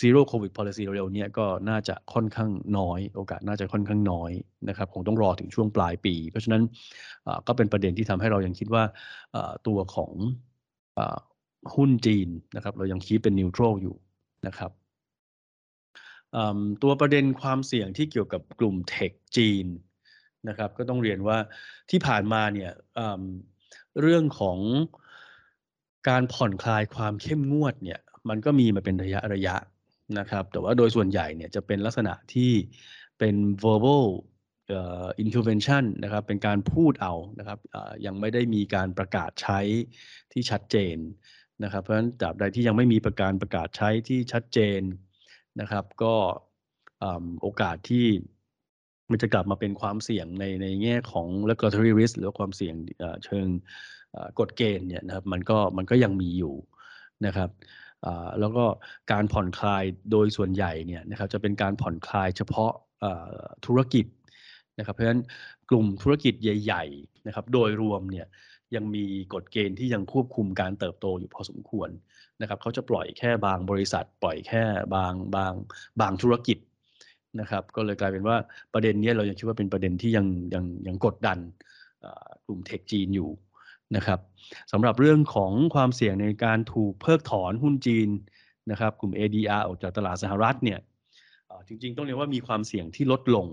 [0.01, 4.33] Zero COVID policy เร็วๆนี้ก็น่าจะค่อนข้างน้อย โอกาสน่าจะค่อนข้างน้อย
[4.69, 6.63] นะครับคงต้องรอถึงช่วงปลายปี เพราะฉะนั้น
[7.47, 8.85] ก็เป็นประเด็นที่ทำให้เรายังคิดว่า
[9.67, 10.13] ตัวของ
[11.75, 13.97] หุ้นจีนนะครับเรายังคิดเป็นนิวทรัลอยู่
[14.47, 14.71] นะครับ
[16.83, 19.67] ตัวประเด็นความเสี่ยงที่เกี่ยวกับกลุ่มเทคจีน
[20.49, 21.39] นะครับก็ต้องเรียนว่า
[21.91, 22.71] ที่ผ่านมาเนี่ย
[24.01, 24.59] เรื่องของ
[26.09, 29.55] การผ่อนคลายความเข้มงวดเนี่ยมันก็มีมาเป็นระยะระยะ
[30.19, 32.53] นะครับแต่ว่าโดยส่วนใหญ่เนี่ยจะเป็นลักษณะที่
[33.19, 34.07] เป็น verbal
[35.25, 37.59] intervention นะครับเป็นการพูดเอานะครับ
[38.07, 39.61] ยังไม่ได้มีการประกาศใช้
[40.33, 40.97] ที่ชัดเจน
[41.65, 44.81] นะครับเพราะฉะนั้นตราบใดที่ยังไม่มีประการประกาศใช้ที่ชัดเจน
[45.61, 46.15] นะครับก็
[47.43, 48.07] โอกาสที่
[49.11, 52.75] มันจะกลับมาเป็นความเสี่ยงในในแง่ของ regulatory risk หรือความเสี่ยง
[53.25, 53.47] เชิง
[54.39, 56.55] กฎเกณฑ์เนี่ยนะครับมันก็มันก็ยังมีอยู่
[57.27, 57.51] นะครับ
[58.41, 58.65] แล้วก็
[59.13, 62.73] การผ่อนคลายโดยส่วนใหญ่เนี่ยนะครับจะเป็นการผ่อนคลายเฉพาะ
[63.67, 64.07] ธุรกิจ
[64.79, 65.23] นะครับเพราะฉะนั้น
[65.71, 68.27] กลุ่มธุรกิจใหญ่ ๆ นะครับ โดยรวมเนี่ย
[68.75, 71.89] ยังมีกฎเกณฑ์ที่ยังควบคุมการเติบโตอยู่พอสมควร
[72.41, 74.63] นะครับเขาจะปล่อยแค่บางบริษัท ปล่อยแค่
[74.95, 75.53] บางบาง
[76.01, 76.59] บางธุรกิจ
[77.41, 78.37] นะครับ ก็เลยกลายเป็นว่า
[78.75, 81.39] ประเด็นนี้เรายังคิดว่าเป็นประเด็นที่ยังยังยังกดดัน
[82.47, 83.31] กลุ่มเทคจีนอยู่
[83.97, 84.19] นะครับ
[84.73, 88.09] สำหรับเรื่องของความเสี่ยงในการถูกเพิกถอนหุ้นจีน
[88.71, 90.81] นะครับกลุ่ม ADR ออกจากตลาดสหรัฐเนี่ย
[91.69, 93.47] จริงๆ ต้องเรียกว่ามีความเสี่ยงที่ลดลง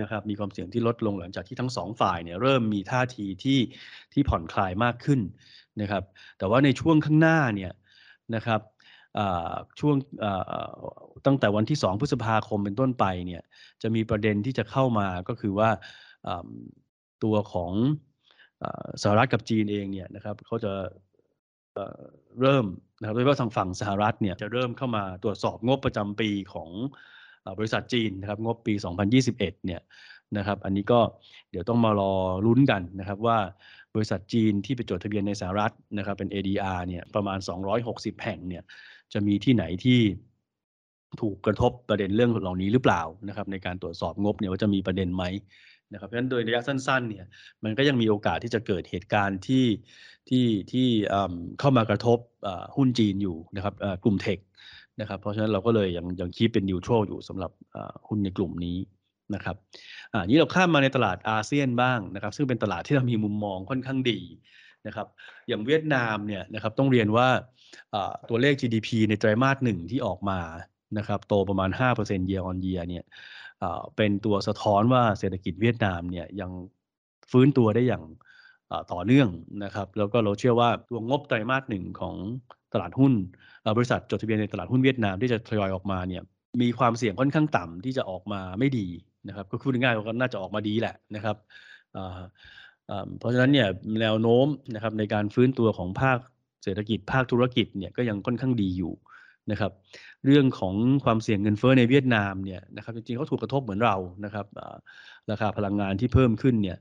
[0.00, 3.58] นะครับมีความเสี่ยงที่ลดลงหลังจากที่ทั้งสองฝ่ายเนี่ยเริ่มมีท่าทีที่
[4.12, 5.20] ที่ผ่อนคลายมากขึ้น
[5.80, 6.02] นะครับ
[6.38, 7.72] แต่ว่าในช่วงข้างหน้าเนี่ย
[8.34, 8.60] นะครับ
[9.80, 9.96] ช่วง
[11.26, 13.42] ตั้งแต่วันที่ 2 พฤษภาคมเป็นต้นไปเนี่ย
[13.82, 15.70] จะมีประเด็นที่จะเข้ามาก็คือว่า
[17.24, 17.72] ตัวของ
[19.02, 20.72] สหรัฐกับจีนเองเนี่ยนะครับเขาจะ
[22.40, 22.66] เริ่ม
[23.00, 26.70] นะครับโดยเฉพาะทางฝั่งสหรัฐเนี่ยจะเริ่มเข้ามาตรวจสอบงบประจำปีของ
[27.58, 28.74] บริษัทจีนนะครับงบปี
[29.20, 29.80] 2021 เนี่ย
[30.36, 31.00] นะครับ อันนี้ก็
[31.50, 32.12] เดี๋ยวต้องมารอ
[32.46, 33.38] ลุ้นกันนะครับว่า
[33.94, 37.38] บริษัทจีนที่ไปจดทะเบียนในสหรัฐนะครับเป็น ADR เนี่ยประมาณ
[37.80, 38.62] 260 แห่งเนี่ย
[39.12, 40.00] จะมีที่ไหนที่
[41.20, 45.24] ถูกกระทบประเด็นเรื่องเหล่านี้หรือเปล่านะครับในการตรวจสอบงบเนี่ยว่าจะมีประเด็นไหม
[45.94, 47.26] นะครับเพราะฉะนั้นโดยระยะสั้นๆเนี่ย
[47.64, 49.66] มันก็ยังมีโอกาสที่จะเกิดเหตุการณ์ที่
[50.28, 50.86] ที่ที่
[51.60, 52.18] เข้ามากระทบ
[52.76, 54.38] หุ้นจีนอยู่นะครับกลุ่มเทค
[55.00, 57.52] นะครับเพราะฉะนั้นเราก็เลยยังยังคีบเป็นนิวทรัลอยู่สำหรับ
[58.08, 58.78] หุ้นในกลุ่มนี้
[59.34, 59.56] นะครับ
[60.12, 64.20] อ่านี้เราข้ามมาในตลาดอาเซียนบ้างนะครับ ซึ่งเป็นตลาดที่เรามีมุมมองค่อนข้างดี
[64.86, 65.06] นะครับ
[65.48, 67.28] อย่างเวียดนามเนี่ยนะครับต้องเรียนว่า
[68.28, 70.40] ตัวเลข GDP ในไตรมาสหนึ่งที่ออกมา
[70.98, 73.04] นะครับโตประมาณ5% year on year เนี่ย
[73.96, 76.50] เป็นตัวสะท้อนว่าเศรษฐกิจเวียดนามเนี่ยยัง
[77.30, 78.04] ฟื้นตัวได้อย่าง
[78.92, 79.28] ต่อเนื่อง
[79.64, 82.14] นะครับ แล้วก็เราเชื่อว่าตัวงบไตรมาสหนึ่งของ
[82.72, 83.12] ตลาดหุ้น
[83.76, 86.22] บริษัทจดทะเบียนในตลาดหุ้นเวียดนามที่จะทยอยออกมาเนี่ย
[86.62, 88.86] มีความเสี่ยงค่อนข้างต่ำที่จะออกมาไม่ดี
[89.28, 91.36] นะครับก็พูดง่ายๆว่าน่าจะออกมาดีแหละนะครับ
[93.18, 93.68] เพราะฉะนั้นเนี่ย
[94.00, 96.18] แนวโน้มนะครับในการฟื้นตัวของภาค
[96.62, 98.92] เศรษฐกิจภาคธุรกิจเนี่ยก็ยังค่อนข้างดีอยู่
[99.50, 99.72] นะครับ
[100.24, 104.46] เรื่องของความเสี่ยงเงินเฟ้อในเวียดนามเนี่ยนะครับจริงๆเขาถูกกระทบเหมือนเรานะครับ
[105.30, 106.78] ราคาพลังงานที่เพิ่มขึ้นเนี่ย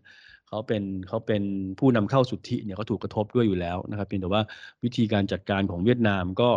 [0.48, 1.44] เขาเป็นเขาเป็น
[1.80, 4.44] ผู้นำเข้าสุทธิเนี่ยเขาถูกกระทบด้วยอยู่แล้วนะครับเพียงแต่ว่า
[4.84, 6.50] วิธีการจัดการของเวียดนามก็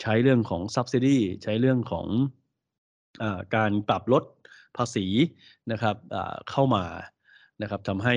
[0.00, 2.06] ใช้เรื่องของ subsidy ใช้เรื่องของ
[3.22, 4.24] อการปรับลด
[4.76, 5.06] ภาษี
[5.72, 5.96] นะครับ
[6.50, 6.84] เข้ามา
[7.62, 8.14] นะครับทำให้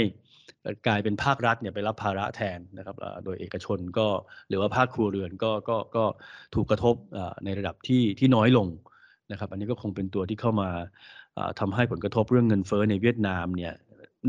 [0.87, 4.07] กลายเป็นภาครัฐเนี่ยไปรับภาระแทนนะครับโดยเอกชนก็
[4.49, 6.05] หรือว่าภาคครัวเรือนก็ก็ก็
[6.55, 6.95] ถูกกระทบ
[7.45, 8.67] ในระดับที่ที่น้อยลง
[9.31, 10.69] นะครับอันนี้ก็คงเป็นตัวที่เข้ามา
[11.59, 13.73] ทำให้ผลกระทบเรื่องเงินเฟ้อในเวียดนามเนี่ย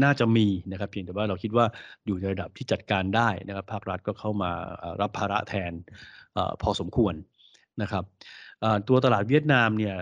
[0.03, 1.67] น่าจะมีนะครับเพียงแต่ว่าเราคิดว่า
[2.07, 4.51] อยู่ในระดับที่จัดการได้นะครับ ภาครัฐก็เข้ามา
[5.01, 5.73] รับภาระแทน
[6.63, 7.15] พอสมควร
[7.83, 8.05] นะครับ
[8.89, 9.97] ตัวตลาดเวียดนามเนี่ย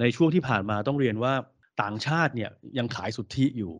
[0.00, 1.34] ในช่วงที่ผ่านมาต้องเรียนว่า
[1.82, 3.72] ต่างชาติเนี่ยยังขายสุทธิอยู่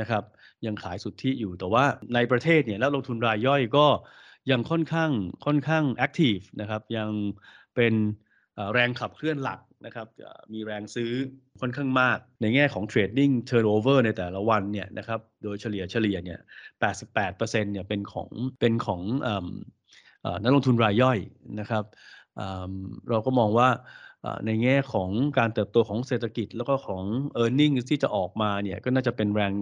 [0.00, 0.22] นะครับ
[0.66, 3.86] ยังขายสุทธิอยู่ แต่ว่าในประเทศเนี่ยนักลงทุนรายย่อยก็
[4.50, 5.10] ยังค่อนข้าง
[5.44, 7.10] ค่อนข้าง active นะครับยัง
[7.74, 7.94] เป็น
[8.72, 10.06] แรงขับเคลื่อนหลักนะครับ
[10.52, 11.12] มีแรงซื้อ
[11.60, 16.40] ค่อนข้างมาก ในแง่ของ trading turnover ในแต่ละวันเนี่ยนะครับโดยเฉลี่ยเฉลี่ยเนี่ย
[17.00, 18.28] 88%เนี่ยเป็นของ
[18.60, 19.00] เป็นของ
[20.42, 21.18] นักลงทุนรายย่อย
[21.60, 21.84] นะครับ
[23.10, 23.68] เราก็มองว่า
[24.46, 27.04] ในแง่ของการเติบโตของเศรษฐกิจแล้วก็ของ
[27.42, 29.52] e a r n i n g ที่จะออกมาเนี่ยก็น่าจะเป็นแรง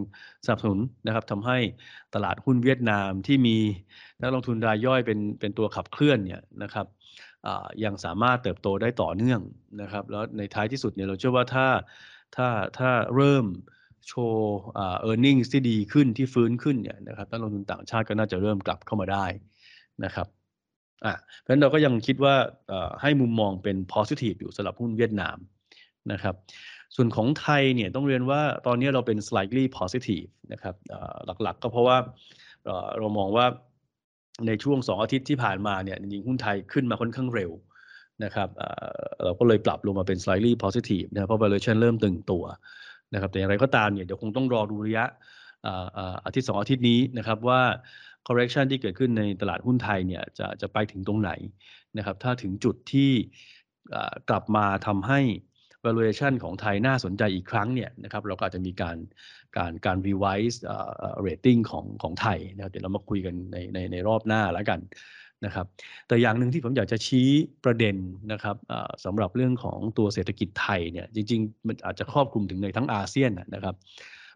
[0.44, 1.59] สนับสนุนนะครับทำให้
[2.14, 3.57] ตลาดหุ้นเวียดนามที่มี
[4.22, 6.87] นักลงทุนรายย่อยเป็นเป็นตัวขับเคลื่อนเนี่ยนะครับ
[7.85, 9.40] ยังสามารถเติบโตได้ต่อเนื่อง
[9.83, 11.66] นะครับแล้วในท้ายที่สุดเนี่ยเราเชื่อว่าถ้า
[12.37, 12.48] ถ้า
[12.79, 13.46] ถ้าเริ่ม
[14.09, 19.27] โชว์เออร์เน็งที่ดีขึ้นที่ฟื้นขึ้นเนี่ยนะครับนักลงทุนต่างชาติก็น่าจะเริ่มกลับเข้ามาได้
[20.05, 20.42] นะครับ
[21.05, 22.35] อะเพราะฉะนั้นเราก็ยังคิดว่า
[23.03, 25.37] ให้มุมมองเป็น positive อยู่สำหรับหุ้นเวียดนาม
[26.12, 26.35] นะครับ
[26.97, 30.75] ส่วนของไทยเนี่ยต้องเรียนว่าตอนนี้เราเป็น slightly positive นะครับ
[31.43, 31.97] หลักๆก็เพราะว่า
[32.99, 33.47] เรามองว่า
[34.47, 37.51] ในช่วง 2 อาทิตย์ที่ผ่านมาเนี่ยจริงหุ้นไทยขึ้นมาค่อนข้างเร็ว
[38.25, 38.49] นะครับ
[39.25, 42.45] เราก็เลยปรับลงมาเป็น slightly positive นะเพราะ valuation เริ่มตึงตัว
[43.15, 45.05] นะครับแต่อย่างไรก็ตามเนี่ยเดี๋ยวคงต้องรอดูระยะ
[46.25, 47.61] อาทิตย์2อาทิตย์นี้นะครับว่า
[48.29, 51.31] correction ที่เกิดขึ้นในตลาดหุ้นไทยเนี่ยจะจะไปถึงตรงไหน
[51.99, 53.11] นะครับ ถ้าถึงจุดที่
[54.29, 55.21] กลับมาทำให้
[55.85, 58.97] valuation ของไทยน่าสนใจอีกครั้งเนี่ยนะครับเราก็อาจจะมีการ
[59.57, 60.57] การการ revise
[61.27, 64.81] rating ของของไทยนะครับเดี๋ยวเรามาคุยกันในในในรอบหน้าแล้วกัน
[65.45, 65.67] นะครับ
[66.09, 67.29] แต่อย่างหนึ่งที่ผมอยากจะชี้
[67.65, 67.97] ประเด็น
[68.33, 68.57] นะครับ
[69.05, 73.75] สำหรับเรื่องของตัวเศรษฐกิจไทยเนี่ยจริง ๆ มันอาจจะครอบคลุมถึงในทั้งอาเซียนนะครับ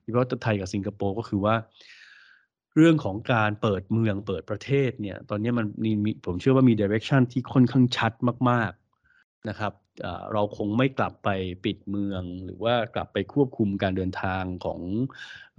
[0.01, 1.55] เพราะไทยกับสิงคโปร์ก็คือว่า
[2.77, 8.13] เรื่องของการเปิดเมืองเปิดประเทศเนี่ยตอนนี้มันมีผมเชื่อว่ามีดิเรกชันที่ค่อนข้างชัด
[8.51, 8.73] มาก
[9.11, 9.73] ๆนะครับ
[10.33, 11.29] เราคงไม่กลับไป
[11.65, 14.81] ปิดเมือง หรือว่ากลับไปควบคุมการเดินทางของ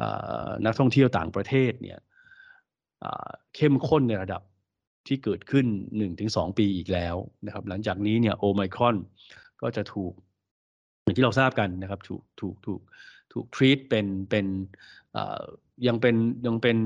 [0.01, 0.03] อ
[0.65, 1.99] นักท่องเที่ยวต่างประเทศเนี่ย
[3.55, 4.41] เข้มข้นในระดับ
[5.07, 5.65] ที่เกิดขึ้น
[6.11, 8.97] 1-2 ปีอีกแล้วนะครับ หลังจากนี้เนี่ยโอไมครอน
[9.61, 10.13] ก็จะถูก
[11.01, 12.81] อย่างที่เราทราบกันนะครับถูกถูกถูก
[13.37, 14.45] ถูกทรีตเป็นเป็น
[15.87, 16.77] ยังเป็นยังเป็น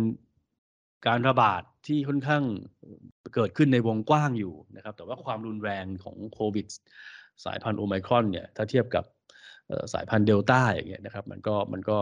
[1.07, 2.43] การระบาดที่ค่อนข้าง
[3.35, 6.65] เกิดขึ้นในวงกว้างอยู่นะครับ แต่ว่าความรุนแรงของโควิด
[7.45, 9.05] สายพันธุ์โอไมครอนเนี่ยถ้าเทียบกับ
[9.93, 11.97] สายพันธุ์เดลต้าอย่างเงี้ยนะครับมันก็มันก็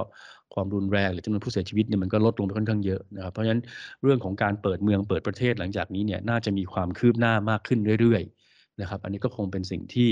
[0.53, 3.62] ความรุนแรงหรือจำนวนผู้เสียชีวิตเนี่ยมันก็ลดลงไปค่อนข้างเยอะนะครับเพราะฉะนั้น
[4.03, 8.38] เรื่องของการเปิดเมืองเปิดประเทศหลังจากนี้เนี่ยน่าจะมีความคืบหน้ามากขึ้นเรื่อยๆ
[8.81, 10.09] นะครับ อันนี้ก็คงเป็นสิ่งที่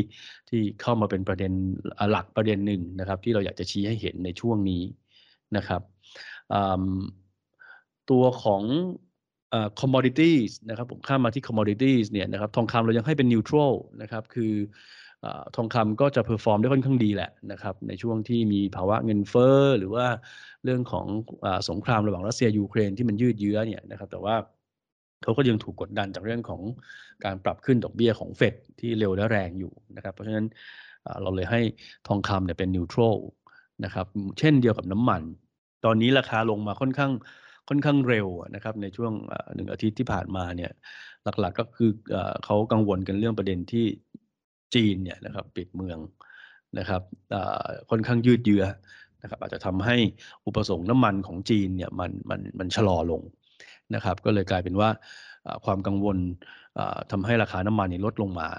[0.49, 1.51] ที่เข้ามาเป็นประเด็น
[2.12, 4.84] หลักประเด็นหนึ่งนะครับ ที่เราอยากจะชี้ให้เห็นในช่วงนี้
[5.58, 5.82] นะครับ
[8.10, 8.63] ตัวของ
[9.82, 14.53] commodities นะครับผมข้ามมาที่ commodities เนี่ยนะครับทองคำเรายังให้เป็น neutral นะครับคือ
[15.56, 20.08] ทองคำก็จะ perform ได้ค่อนข้างดีแหละนะครับในช่วงที่มีภาวะเงินเฟ้อหรือว่า
[20.63, 21.06] เรื่องของ
[21.45, 24.36] อสงครามระหว่างรัสเซียยูเครนที่มันยืดเยื้อเนี่ยนะครับแต่ว่า
[25.24, 26.61] เขาก็ยังถูกกดดันจากเรื่องของ
[27.26, 30.45] การปรับขึ้นดอกเบี้ยของเฟดที่เร็วและแรงอยู่นะครับ เพราะฉะนั้น
[31.22, 31.61] เราเลยให้
[32.07, 33.18] ทองคำเนี่ยเป็น neutral
[33.86, 34.07] นะครับ
[34.39, 35.22] เช่นเดียวกับน้ำมัน
[35.86, 37.11] ตอนนี้ราคาลงมาค่อนข้าง
[37.70, 39.11] ค่อนข้างเร็วนะครับในช่วง
[39.55, 40.72] หนึ่งอาทิตย์ที่ผ่านมาเนี่ย
[41.39, 41.91] หลักๆก็คือ
[42.45, 43.86] เขากังวลกันเรื่องประเด็นที่
[44.76, 45.97] จีนเนี่ยนะครับปิดเมือง
[46.80, 47.01] นะครับ
[47.89, 48.63] ค่อนข้างยืดเยื้อ
[49.22, 49.95] นะครับอาจจะทำให้
[50.45, 53.22] อุปสงค์น้ำมันของจีนเนี่ยมันมันมันชะลอลง
[53.96, 54.90] นะครับ ก็เลยกลายเป็นว่า
[55.66, 56.18] ความกังวล
[57.12, 58.50] ทำให้ราคาน้ำมันนี่ลดลงมา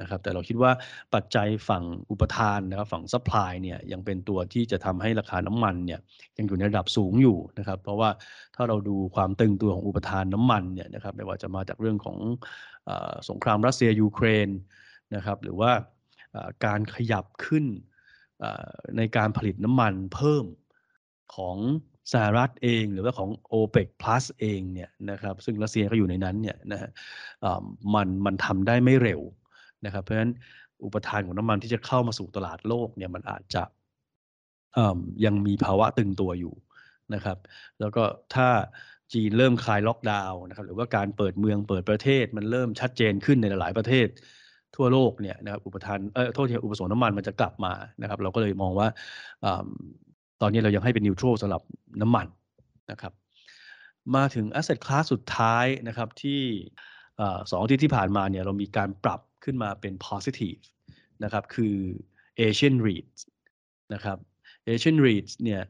[0.00, 0.70] นะครับ แต่เราคิดว่า
[1.14, 6.00] ปัจจัยฝั่งอุปทานนะครับฝั่ง supply เนี่ยยังเป็นตัวที่จะทำให้ราคาน้ำมันเนี่ย
[6.38, 8.10] ยังอยู่ในระดับสูงอยู่นะครับ เพราะว่า
[8.56, 12.18] ถ้าเราดูความตึงตัวของอุปทานน้ำมันเนี่ยนะครับไม่ว่าจะมาจากเรื่องของ
[12.88, 12.90] อ
[13.28, 14.48] สงครามรัสเซียยูเครน
[15.14, 15.70] นะครับหรือว่า
[16.64, 17.64] การขยับขึ้น
[18.96, 20.44] ในการผลิตน้ำมันเพิ่ม
[21.34, 21.56] ของ
[22.12, 26.90] สหรัฐเองหรือว่าของ OPEC plus เองเนี่ยนะครับซึ่งรัสเซียก็อยู่ในนั้นเนี่ยนะฮะ
[27.94, 29.20] มันมันทำได้ไม่เร็ว
[29.84, 30.32] นะครับเพราะฉะนั้น
[30.84, 33.62] อุปทานของน้ำมันที่จะเข้ามาสู่ตลาดโลกเนี่ยมันอาจจะ
[35.24, 36.54] ยังมีภาวะตึงตัวอยู่
[37.14, 37.38] นะครับ
[37.80, 38.02] แล้วก็
[38.34, 38.48] ถ้า
[39.12, 44.08] จีนเริ่มคลายล็อกดาวน์นะครับหรือว่าการเปิดเมืองเปิดประเทศมันเริ่มชัดเจนขึ้นในหลายประเทศ
[44.76, 48.88] ทั่วโลกเนี่ยนะครับอุปทานเออโทษทีอุปสงค์น้ำมันมันจะกลับมานะครับเราก็เลยมองว่า
[50.40, 51.62] ตอนนี้เรายังให้เป็นนิวทรัลสำหรับ
[52.00, 52.26] น้ำมัน
[52.90, 53.12] นะครับ
[54.16, 56.40] มาถึง asset class สุดท้ายนะครับที่
[57.50, 60.60] สองที่ที่ผ่านมาเนี่ยเรามีการปรับขึ้นมาเป็น positive
[61.24, 61.76] นะครับคือ
[62.46, 63.20] Asian REITs
[63.94, 64.18] นะครับ
[64.68, 65.62] Asian REITs เนี่ย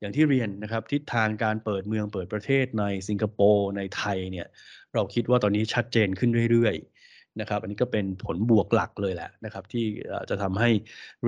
[0.00, 4.46] อย่างที่เรียนนะครับทิศทางการเปิดเมืองเปิดประเทศในสิงคโปร์ในไทยเนี่ย
[4.94, 9.86] เราคิดว่าตอนนี้ชัดเจนขึ้นเรื่อยๆนะครับอันนี้ก็เป็นผลบวกหลักเลยแหละนะครับที่
[10.30, 10.70] จะทำให้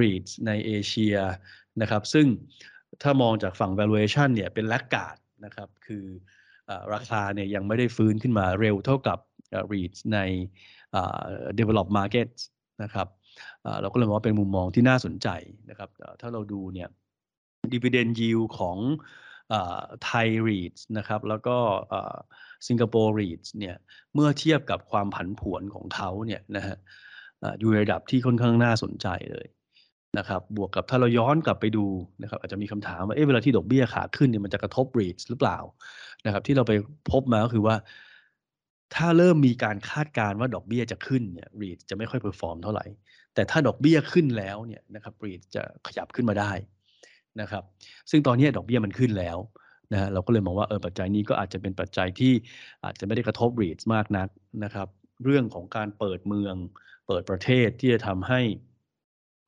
[0.01, 1.17] REITs ในเอเชีย
[1.83, 2.27] นะครับซึ่ง
[3.03, 6.05] ถ้ามองจากฝั่ง valuation เนี่ยเป็นแลกกาดนะครับ คือ
[6.95, 9.19] ราคาเนี่ยยังไม่ได้ฟื้นขึ้นมาเร็วเท่ากับ
[9.73, 10.19] REITs ใน
[11.59, 12.41] develop markets
[12.83, 13.09] นะครับ
[13.81, 15.29] เราก็เลยมองว่าเป็นมุมมองที่น่าสนใจ
[15.71, 16.89] นะครับ ถ้าเราดูเนี่ย
[17.73, 18.79] dividend yield ของ
[20.05, 21.57] ไทยรีดนะครับ แล้วก็
[22.69, 23.77] สิงคโปร์รีดเนี่ย
[24.15, 26.77] เมื่อเทียบกับความผันผวนของเขาเนี่ยนะฮะ
[27.61, 29.47] อยู่ในระดับที่ค่อนข้างน่าสนใจเลย
[30.19, 31.87] นะครับ บวกกับถ้าเราย้อนกลับไปดู
[32.23, 35.59] นะครับ อาจจะมีคำถามว่าเอ๊ะเวลาที่ดอกเบี้ยขาขึ้นเนี่ยมันจะกระทบรีดหรือเปล่า
[36.27, 36.73] นะครับ ที่เราไป
[37.11, 37.77] พบมาก็คือว่า
[38.95, 42.85] ถ้าเริ่มมีการคาดการณ์ว่าดอกเบี้ยจะขึ้นเนี่ย REIT จะไม่ค่อย perform เท่าไหร่
[43.35, 46.53] แต่ถ้าดอกเบี้ยขึ้นแล้วเนี่ยนะครับ REIT จะขยับขึ้นมาได้
[47.41, 47.65] นะครับ
[48.11, 49.39] ซึ่งตอนนี้ดอกเบี้ยมันขึ้นแล้ว
[49.93, 52.33] นะเราก็เลยมองว่าเออปัจจัยนี้ก็อาจจะเป็นปัจจัยที่
[52.85, 54.29] อาจจะไม่ได้กระทบ REIT มากนัก
[54.65, 54.89] นะครับ
[55.25, 56.55] เรื่องของการเปิดเมือง
[57.07, 58.41] เปิดประเทศที่จะทำให้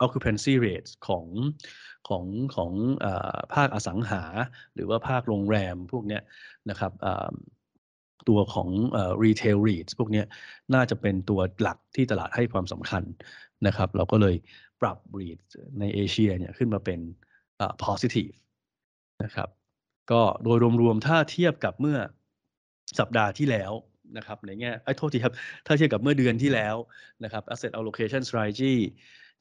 [0.05, 1.27] occupancy rate ของ
[2.09, 2.25] ของ
[2.57, 2.73] ของ
[3.05, 3.07] อ
[3.55, 4.23] ภาคอสังหา
[4.75, 6.21] หรือว่าภาคโรงแรมพวกนี้
[6.71, 6.93] นะครับ
[8.29, 8.69] ตัวของ
[9.25, 10.23] retail REITs พวกนี้
[10.75, 13.03] น่าจะเป็นตัวหลักที่ตลาดให้ความสำคัญ
[13.67, 14.37] นะครับ เราก็เลย
[14.83, 15.41] ปรับ REIT
[15.81, 17.01] ในเอเชียเนี่ยขึ้นมาเป็น
[17.85, 18.35] positive
[19.25, 19.49] นะครับ
[20.11, 21.99] ก็โดยรวมๆ ถ้าเทียบกับเมื่อ
[22.99, 23.73] สัปดาห์ที่แล้ว
[24.17, 25.35] นะครับในแง่ไอ้โทษทีครับ
[25.67, 26.77] ถ้าเทียบกับเมื่อเดือนที่แล้ว
[27.25, 28.77] นะครับ asset allocation strategy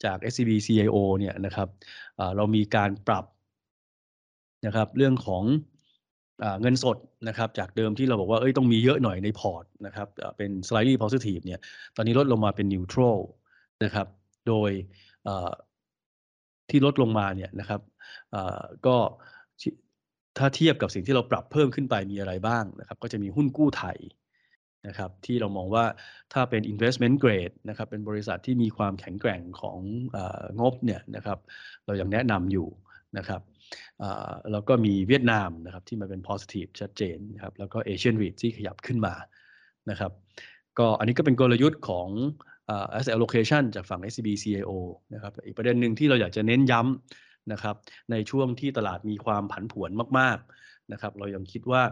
[0.05, 1.67] จาก SCB CIO เนี่ยนะครับ
[2.35, 3.25] เรามีการปรับ
[4.65, 5.43] นะครับเรื่องของ
[6.61, 6.97] เงินสด
[7.27, 11.59] นะครับจากเดิมที่เราบอกว่าเอ้ยต้องมีเยอะหน่อยในพอร์ตนะครับเป็น slightly positive เนี่ย
[11.95, 13.19] ตอนนี้ลดลงมาเป็น neutral
[13.83, 14.07] นะครับ
[14.47, 14.71] โดย
[16.69, 17.81] ที่ลดลงมาเนี่ยนะครับ
[18.85, 18.97] ก็
[20.37, 23.97] ถ้าเทียบกับสิ่งที่เราปรับเพิ่มขึ้นไปมีอะไรบ้างนะครับ ก็จะมีหุ้นกู้ไทย
[24.87, 25.85] นะครับที่เรามองว่า
[26.33, 29.79] ถ้าเป็น investment grade นะครับเป็นบริษัทที่มีความแข็งแกร่งของ
[30.59, 31.39] งบเนี่ยนะครับ
[31.85, 32.67] เรายังแนะนำอยู่
[33.17, 33.41] นะครับ
[34.51, 39.13] แล้วก็มีเวียดนามนะครับที่มาเป็น positive ชัดเจนนะครับแล้วก็ Asian REIT ที่ขยับขึ้นมา
[39.89, 40.11] นะครับ
[40.79, 42.07] ก็อันนี้ก็เป็นกลยุทธ์ของ
[42.97, 44.71] asset allocation จากฝั่ง SCB CIO
[45.13, 47.75] นะครับอีกประเด็นหนึ่งที่เราอยากจะเน้นย้ำนะครับ
[48.11, 50.60] ในช่วงที่ตลาดมีความผันผวนมากๆ
[50.93, 51.83] นะครับเรายังคิดว่า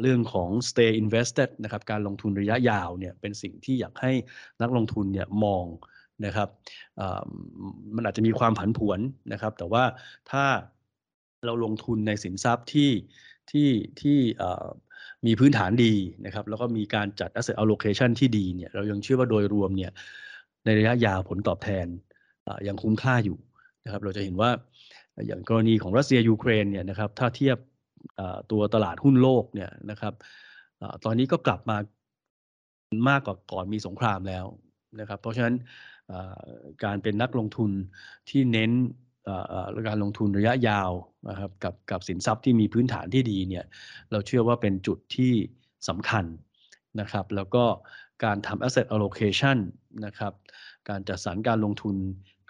[0.00, 4.12] เรื่องของ stay invested นะครับการลงทุนระยะยาวเนี่ยเป็นสิ่งที่อยากให้
[4.62, 5.64] นักลงทุนเนี่ยมอง
[6.26, 6.48] นะครับ
[7.96, 8.98] มันอาจจะมีความผันผวน
[9.32, 9.84] นะครับ แต่ว่า
[10.30, 10.44] ถ้า
[11.44, 12.90] เราลงทุนในสินทรัพย์ที่
[13.50, 14.18] ที่ที่
[15.26, 15.94] มีพื้นฐานดี
[16.26, 19.90] นะครับ แล้วก็มีการจัด asset allocation ที่ดีเนี่ยเรายังเชื่อว่าโดยรวมเนี่ย
[20.64, 21.86] ในระยะยาวผลตอบแทน
[22.68, 23.38] ยังคุ้มค่าอยู่
[23.84, 24.50] นะครับ เราจะเห็นว่า
[25.26, 27.58] อย่างกรณีของรัสเซียยูเครนเนี่ยนะครับถ้าเทียบ
[28.50, 30.14] ตัวตลาดหุ้นโลกเนี่ยนะครับ
[31.04, 31.76] ตอนนี้ก็กลับมา
[33.08, 34.44] มากกว่าก่อนมีสงครามแล้ว
[35.00, 35.54] นะครับ เพราะฉะนั้น
[36.84, 37.70] การเป็นนักลงทุน
[38.30, 38.72] ที่เน้น
[39.88, 40.90] การลงทุนระยะยาว
[41.28, 43.64] นะครับกับกับสินทรัพย์ที่มีพื้นฐานที่ดีเนี่ย
[44.10, 45.32] เราเชื่อว่าเป็นจุดที่
[45.88, 46.24] สำคัญ
[47.00, 47.64] นะครับ แล้วก็
[48.24, 49.58] การทำ asset allocation
[50.06, 50.32] นะครับ
[50.88, 51.96] การจัดสรรการลงทุน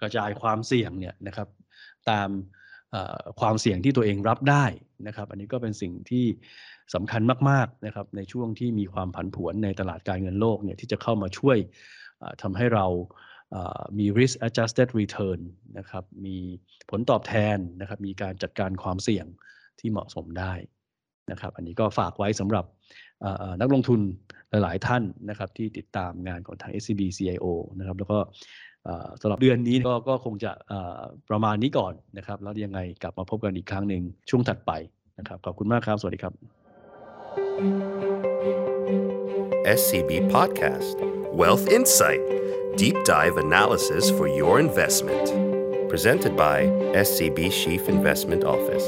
[0.00, 1.48] กระจายความเสี่ยงเนี่ยนะครับ
[2.10, 2.28] ตาม
[3.40, 4.64] ความเสี่ยงที่ตัวเองรับได้
[5.06, 6.26] นะครับ อันนี้ก็เป็นสิ่งที่
[6.94, 11.58] สำคัญมากๆนะครับ ในช่วงที่มีความผันผวนในตลาดการเงินโลกเนี่ยที่จะเข้ามาช่วย
[12.42, 12.86] ทำให้เรา
[13.98, 15.40] มี risk adjusted return
[15.78, 16.36] นะครับ มี
[16.90, 19.26] ผลตอบแทนนะครับ มีการจัดการความเสี่ยง
[19.80, 20.52] ที่เหมาะสมได้
[21.30, 22.64] นะครับ อันนี้ก็ฝากไว้สำหรับ
[23.60, 24.00] นักลงทุน
[24.50, 27.46] หหลาย ๆ ท่านนะครับ ที่ติดตามงานของทาง SCB CIO
[27.78, 28.18] นะครับ แล้วก็
[29.20, 30.52] สำหรับเดือนนี้ก็ก็คงจะ
[31.30, 34.72] ประมาณนี้ก่อนนะครับ แล้วยังไงกลับมาพบกันอีกครั้งหนึ่งช่วงถัดไป
[35.18, 36.32] นะครับขอบคุณมากครับ สวัสดีครับ
[39.78, 40.96] SCB Podcast
[41.40, 42.22] Wealth Insight
[42.80, 45.26] Deep Dive Analysis for Your Investment
[45.90, 46.58] Presented by
[47.06, 48.86] SCB Chief Investment Office